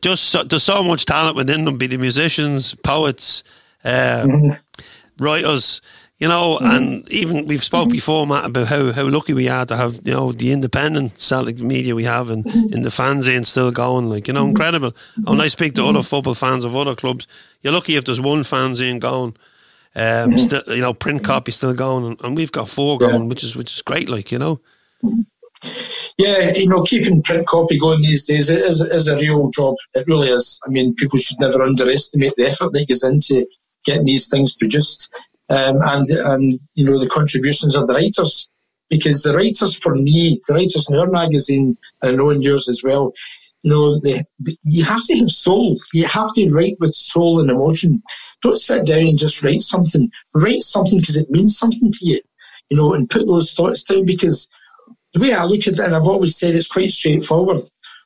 just 0.02 0.50
there's 0.50 0.62
so 0.62 0.82
much 0.82 1.06
talent 1.06 1.34
within 1.34 1.64
them, 1.64 1.78
be 1.78 1.86
the 1.86 1.96
musicians, 1.96 2.74
poets, 2.74 3.42
uh, 3.86 4.24
mm-hmm. 4.24 4.84
writers, 5.18 5.80
you 6.18 6.28
know, 6.28 6.58
mm-hmm. 6.60 6.70
and 6.70 7.10
even 7.10 7.46
we've 7.46 7.64
spoke 7.64 7.86
mm-hmm. 7.86 7.92
before, 7.92 8.26
Matt, 8.26 8.44
about 8.44 8.66
how, 8.66 8.92
how 8.92 9.04
lucky 9.06 9.32
we 9.32 9.48
are 9.48 9.64
to 9.64 9.78
have, 9.78 10.06
you 10.06 10.12
know, 10.12 10.30
the 10.30 10.52
independent 10.52 11.16
Celtic 11.16 11.58
media 11.58 11.94
we 11.94 12.04
have 12.04 12.28
and 12.28 12.44
mm-hmm. 12.44 12.74
in 12.74 12.82
the 12.82 12.90
fanzine 12.90 13.46
still 13.46 13.70
going, 13.70 14.10
like, 14.10 14.28
you 14.28 14.34
know, 14.34 14.42
mm-hmm. 14.42 14.50
incredible. 14.50 14.94
When 15.24 15.40
I 15.40 15.48
speak 15.48 15.74
to 15.76 15.86
other 15.86 16.02
football 16.02 16.34
fans 16.34 16.66
of 16.66 16.76
other 16.76 16.94
clubs, 16.94 17.26
you're 17.62 17.72
lucky 17.72 17.96
if 17.96 18.04
there's 18.04 18.20
one 18.20 18.42
fanzine 18.42 19.00
going. 19.00 19.38
Um, 19.96 20.38
still, 20.38 20.62
you 20.66 20.82
know, 20.82 20.92
print 20.92 21.24
copy 21.24 21.50
still 21.50 21.74
going, 21.74 22.04
and, 22.04 22.20
and 22.22 22.36
we've 22.36 22.52
got 22.52 22.68
four 22.68 22.98
going, 22.98 23.22
yeah. 23.22 23.28
which 23.28 23.42
is 23.42 23.56
which 23.56 23.72
is 23.72 23.82
great. 23.82 24.08
Like 24.08 24.30
you 24.30 24.38
know, 24.38 24.60
yeah, 26.18 26.52
you 26.54 26.68
know, 26.68 26.82
keeping 26.82 27.22
print 27.22 27.46
copy 27.46 27.78
going 27.78 28.02
these 28.02 28.26
days 28.26 28.50
is, 28.50 28.80
is 28.80 29.08
a 29.08 29.16
real 29.16 29.50
job. 29.50 29.76
It 29.94 30.06
really 30.06 30.28
is. 30.28 30.60
I 30.66 30.70
mean, 30.70 30.94
people 30.94 31.18
should 31.18 31.40
never 31.40 31.62
underestimate 31.62 32.34
the 32.36 32.46
effort 32.46 32.72
that 32.72 32.88
goes 32.88 33.04
into 33.04 33.46
getting 33.84 34.04
these 34.04 34.28
things 34.28 34.54
produced, 34.54 35.12
um, 35.50 35.80
and 35.82 36.08
and 36.10 36.60
you 36.74 36.84
know 36.84 36.98
the 36.98 37.08
contributions 37.08 37.74
of 37.74 37.86
the 37.86 37.94
writers, 37.94 38.48
because 38.90 39.22
the 39.22 39.34
writers 39.34 39.76
for 39.76 39.94
me, 39.94 40.40
the 40.48 40.54
writers 40.54 40.88
in 40.90 40.98
our 40.98 41.06
magazine, 41.06 41.76
and 42.02 42.12
I 42.12 42.14
know 42.14 42.30
in 42.30 42.42
yours 42.42 42.68
as 42.68 42.82
well. 42.84 43.12
You 43.62 43.70
know, 43.70 43.94
the, 43.98 44.24
the, 44.38 44.56
you 44.62 44.84
have 44.84 45.04
to 45.06 45.18
have 45.18 45.30
soul. 45.30 45.78
You 45.92 46.06
have 46.06 46.32
to 46.34 46.48
write 46.52 46.76
with 46.78 46.94
soul 46.94 47.40
and 47.40 47.50
emotion. 47.50 48.02
Don't 48.42 48.56
sit 48.56 48.86
down 48.86 49.00
and 49.00 49.18
just 49.18 49.42
write 49.42 49.62
something. 49.62 50.08
Write 50.32 50.62
something 50.62 51.00
because 51.00 51.16
it 51.16 51.28
means 51.30 51.58
something 51.58 51.90
to 51.90 52.06
you 52.06 52.20
you 52.70 52.76
know, 52.76 52.94
and 52.94 53.08
put 53.08 53.26
those 53.26 53.54
thoughts 53.54 53.82
down 53.82 54.04
because 54.04 54.48
the 55.12 55.20
way 55.20 55.32
I 55.32 55.44
look 55.44 55.60
at 55.60 55.74
it, 55.74 55.78
and 55.78 55.94
I've 55.94 56.02
always 56.02 56.36
said 56.36 56.54
it's 56.54 56.70
quite 56.70 56.90
straightforward. 56.90 57.62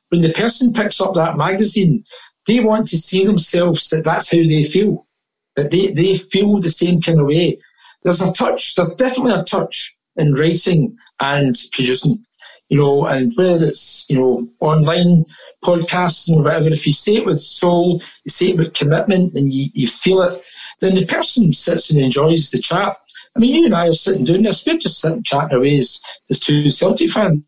When 0.09 0.21
the 0.21 0.31
person 0.31 0.73
picks 0.73 1.01
up 1.01 1.15
that 1.15 1.37
magazine, 1.37 2.03
they 2.47 2.59
want 2.59 2.87
to 2.89 2.97
see 2.97 3.25
themselves 3.25 3.89
that 3.89 4.03
that's 4.03 4.31
how 4.31 4.37
they 4.37 4.63
feel, 4.63 5.07
that 5.55 5.71
they, 5.71 5.87
they 5.87 6.17
feel 6.17 6.59
the 6.59 6.69
same 6.69 7.01
kind 7.01 7.19
of 7.19 7.27
way. 7.27 7.57
There's 8.03 8.21
a 8.21 8.31
touch, 8.33 8.75
there's 8.75 8.95
definitely 8.95 9.33
a 9.33 9.43
touch 9.43 9.95
in 10.15 10.33
writing 10.33 10.97
and 11.19 11.55
producing, 11.71 12.23
you 12.69 12.77
know, 12.77 13.05
and 13.05 13.31
whether 13.35 13.65
it's, 13.65 14.05
you 14.09 14.19
know, 14.19 14.47
online 14.59 15.23
podcasts 15.63 16.29
and 16.29 16.43
whatever, 16.43 16.69
if 16.69 16.85
you 16.85 16.93
say 16.93 17.15
it 17.15 17.25
with 17.25 17.39
soul, 17.39 18.01
you 18.25 18.29
say 18.29 18.49
it 18.49 18.57
with 18.57 18.73
commitment 18.73 19.33
and 19.35 19.51
you, 19.51 19.67
you 19.73 19.87
feel 19.87 20.21
it, 20.21 20.39
then 20.81 20.95
the 20.95 21.05
person 21.05 21.51
sits 21.53 21.89
and 21.89 22.01
enjoys 22.01 22.51
the 22.51 22.59
chat. 22.59 22.97
I 23.35 23.39
mean, 23.39 23.55
you 23.55 23.65
and 23.65 23.75
I 23.75 23.87
are 23.87 23.93
sitting 23.93 24.25
doing 24.25 24.43
this, 24.43 24.65
we're 24.65 24.77
just 24.77 24.99
sitting 25.01 25.23
chatting 25.23 25.57
away 25.57 25.77
as, 25.77 26.03
as 26.29 26.39
two 26.39 26.69
Celtic 26.69 27.09
fans. 27.09 27.43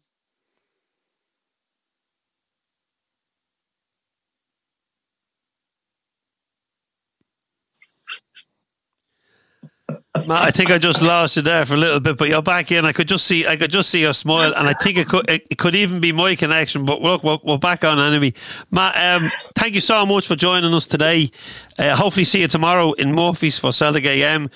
Matt, 10.27 10.43
I 10.43 10.51
think 10.51 10.71
I 10.71 10.79
just 10.79 11.01
lost 11.01 11.35
you 11.35 11.41
there 11.43 11.65
for 11.65 11.75
a 11.75 11.77
little 11.77 11.99
bit, 11.99 12.17
but 12.17 12.29
you're 12.29 12.41
back 12.41 12.71
in. 12.71 12.85
I 12.85 12.93
could 12.93 13.07
just 13.07 13.27
see, 13.27 13.45
I 13.45 13.55
could 13.57 13.69
just 13.69 13.89
see 13.89 14.01
your 14.01 14.13
smile, 14.13 14.53
and 14.55 14.67
I 14.67 14.73
think 14.73 14.97
it 14.97 15.07
could, 15.07 15.29
it, 15.29 15.57
could 15.57 15.75
even 15.75 15.99
be 15.99 16.11
my 16.11 16.35
connection. 16.35 16.85
But 16.85 17.01
look, 17.01 17.23
we're, 17.23 17.37
we're 17.43 17.57
back 17.57 17.83
on 17.83 17.99
anyway. 17.99 18.33
Matt, 18.71 19.21
um, 19.21 19.31
thank 19.55 19.75
you 19.75 19.81
so 19.81 20.05
much 20.05 20.27
for 20.27 20.35
joining 20.35 20.73
us 20.73 20.87
today. 20.87 21.29
Uh, 21.77 21.95
hopefully, 21.95 22.23
see 22.23 22.41
you 22.41 22.47
tomorrow 22.47 22.93
in 22.93 23.13
Murphy's 23.13 23.59
for 23.59 23.71
Celtic 23.71 24.05
AM. 24.05 24.49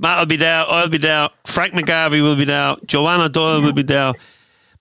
Matt 0.00 0.18
will 0.18 0.26
be 0.26 0.36
there. 0.36 0.64
I'll 0.66 0.88
be 0.88 0.98
there. 0.98 1.28
Frank 1.44 1.74
McGarvey 1.74 2.22
will 2.22 2.36
be 2.36 2.46
there. 2.46 2.74
Joanna 2.86 3.28
Doyle 3.28 3.62
will 3.62 3.72
be 3.72 3.82
there. 3.82 4.14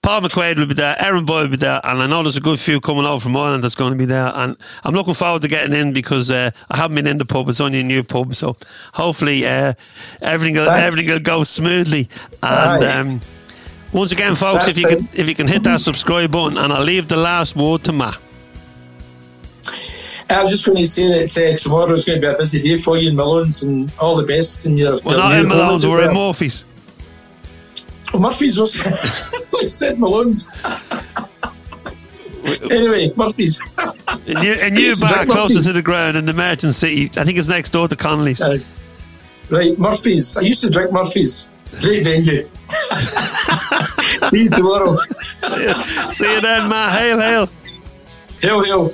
Paul 0.02 0.22
McQuaid 0.22 0.58
will 0.58 0.66
be 0.66 0.74
there, 0.76 0.96
Aaron 1.00 1.26
Boyd 1.26 1.44
will 1.44 1.50
be 1.50 1.58
there, 1.58 1.82
and 1.84 2.02
I 2.02 2.08
know 2.08 2.24
there's 2.24 2.38
a 2.38 2.42
good 2.42 2.58
few 2.58 2.80
coming 2.80 3.06
over 3.06 3.20
from 3.20 3.36
Ireland 3.36 3.66
that's 3.66 3.76
going 3.76 3.92
to 3.92 3.98
be 3.98 4.06
there. 4.06 4.32
And 4.34 4.56
I'm 4.86 4.96
looking 4.96 5.14
forward 5.14 5.42
to 5.42 5.50
getting 5.50 5.74
in 5.74 5.92
because 5.92 6.32
uh, 6.32 6.52
I 6.72 6.78
haven't 6.78 6.96
been 6.96 7.06
in 7.06 7.18
the 7.18 7.26
pub; 7.26 7.50
it's 7.50 7.60
only 7.60 7.82
a 7.82 7.84
new 7.84 8.02
pub, 8.02 8.34
so 8.34 8.56
hopefully 8.94 9.46
uh, 9.46 9.74
everything 10.22 10.56
will, 10.56 10.70
everything 10.70 11.12
will 11.12 11.20
go 11.20 11.44
smoothly. 11.44 12.08
And 12.42 12.84
um, 12.86 13.22
once 13.92 14.14
again, 14.14 14.36
folks, 14.36 14.68
That's 14.68 14.78
if 14.78 14.84
you 14.84 14.88
can 14.88 15.10
if 15.14 15.28
you 15.28 15.36
can 15.36 15.50
hit 15.50 15.64
that 15.64 15.82
subscribe 15.82 16.32
button, 16.32 16.58
and 16.58 16.72
I'll 16.72 16.84
leave 16.84 17.10
the 17.10 17.18
last 17.18 17.58
word 17.58 17.84
to 17.84 17.92
Matt. 17.92 18.18
I 20.30 20.44
was 20.44 20.52
just 20.52 20.66
going 20.66 20.78
to 20.78 20.86
say 20.86 21.08
that 21.08 21.38
uh, 21.38 21.58
tomorrow 21.58 21.92
is 21.94 22.06
going 22.06 22.22
to 22.22 22.28
be 22.28 22.32
a 22.34 22.38
busy 22.38 22.62
day 22.62 22.78
for 22.78 22.98
you 22.98 23.10
in 23.10 23.16
Malone's 23.16 23.64
and 23.64 23.92
all 24.00 24.16
the 24.16 24.26
best 24.26 24.66
in 24.66 24.78
your. 24.78 25.00
We're 25.04 25.12
your 25.12 25.18
not 25.18 25.34
in 25.34 25.48
Malone's, 25.48 25.88
we're 25.88 26.08
in 26.08 26.14
Murphy's. 26.14 26.66
Oh, 28.14 28.20
Murphy's 28.20 28.60
was. 28.60 28.80
I 28.86 29.68
said 29.68 30.00
Malone's. 30.00 30.50
anyway, 32.72 33.12
Murphy's. 33.16 33.62
and 33.78 34.44
you, 34.44 34.54
and 34.54 34.78
you 34.78 34.96
back 34.98 35.28
closer 35.28 35.64
to 35.64 35.74
the 35.74 35.82
ground 35.82 36.16
in 36.16 36.26
the 36.26 36.34
Merchant 36.34 36.76
City. 36.76 37.10
I 37.20 37.24
think 37.24 37.38
it's 37.38 37.48
next 37.48 37.72
door 37.72 37.88
to 37.88 37.96
Connolly's. 37.96 38.42
Uh, 38.42 38.60
right, 39.50 39.78
Murphy's. 39.80 40.38
I 40.38 40.42
used 40.42 40.62
to 40.62 40.70
drink 40.70 40.92
Murphy's. 40.92 41.52
Great 41.82 42.04
venue. 42.04 42.48
See 44.30 44.44
you 44.44 44.50
tomorrow. 44.50 44.98
See 45.38 45.64
you, 45.64 45.74
see 46.12 46.36
you 46.36 46.42
then, 46.42 46.68
Matt. 46.70 46.92
Hail, 46.92 47.20
hail. 47.20 47.50
Hail, 48.42 48.64
hail. 48.64 48.94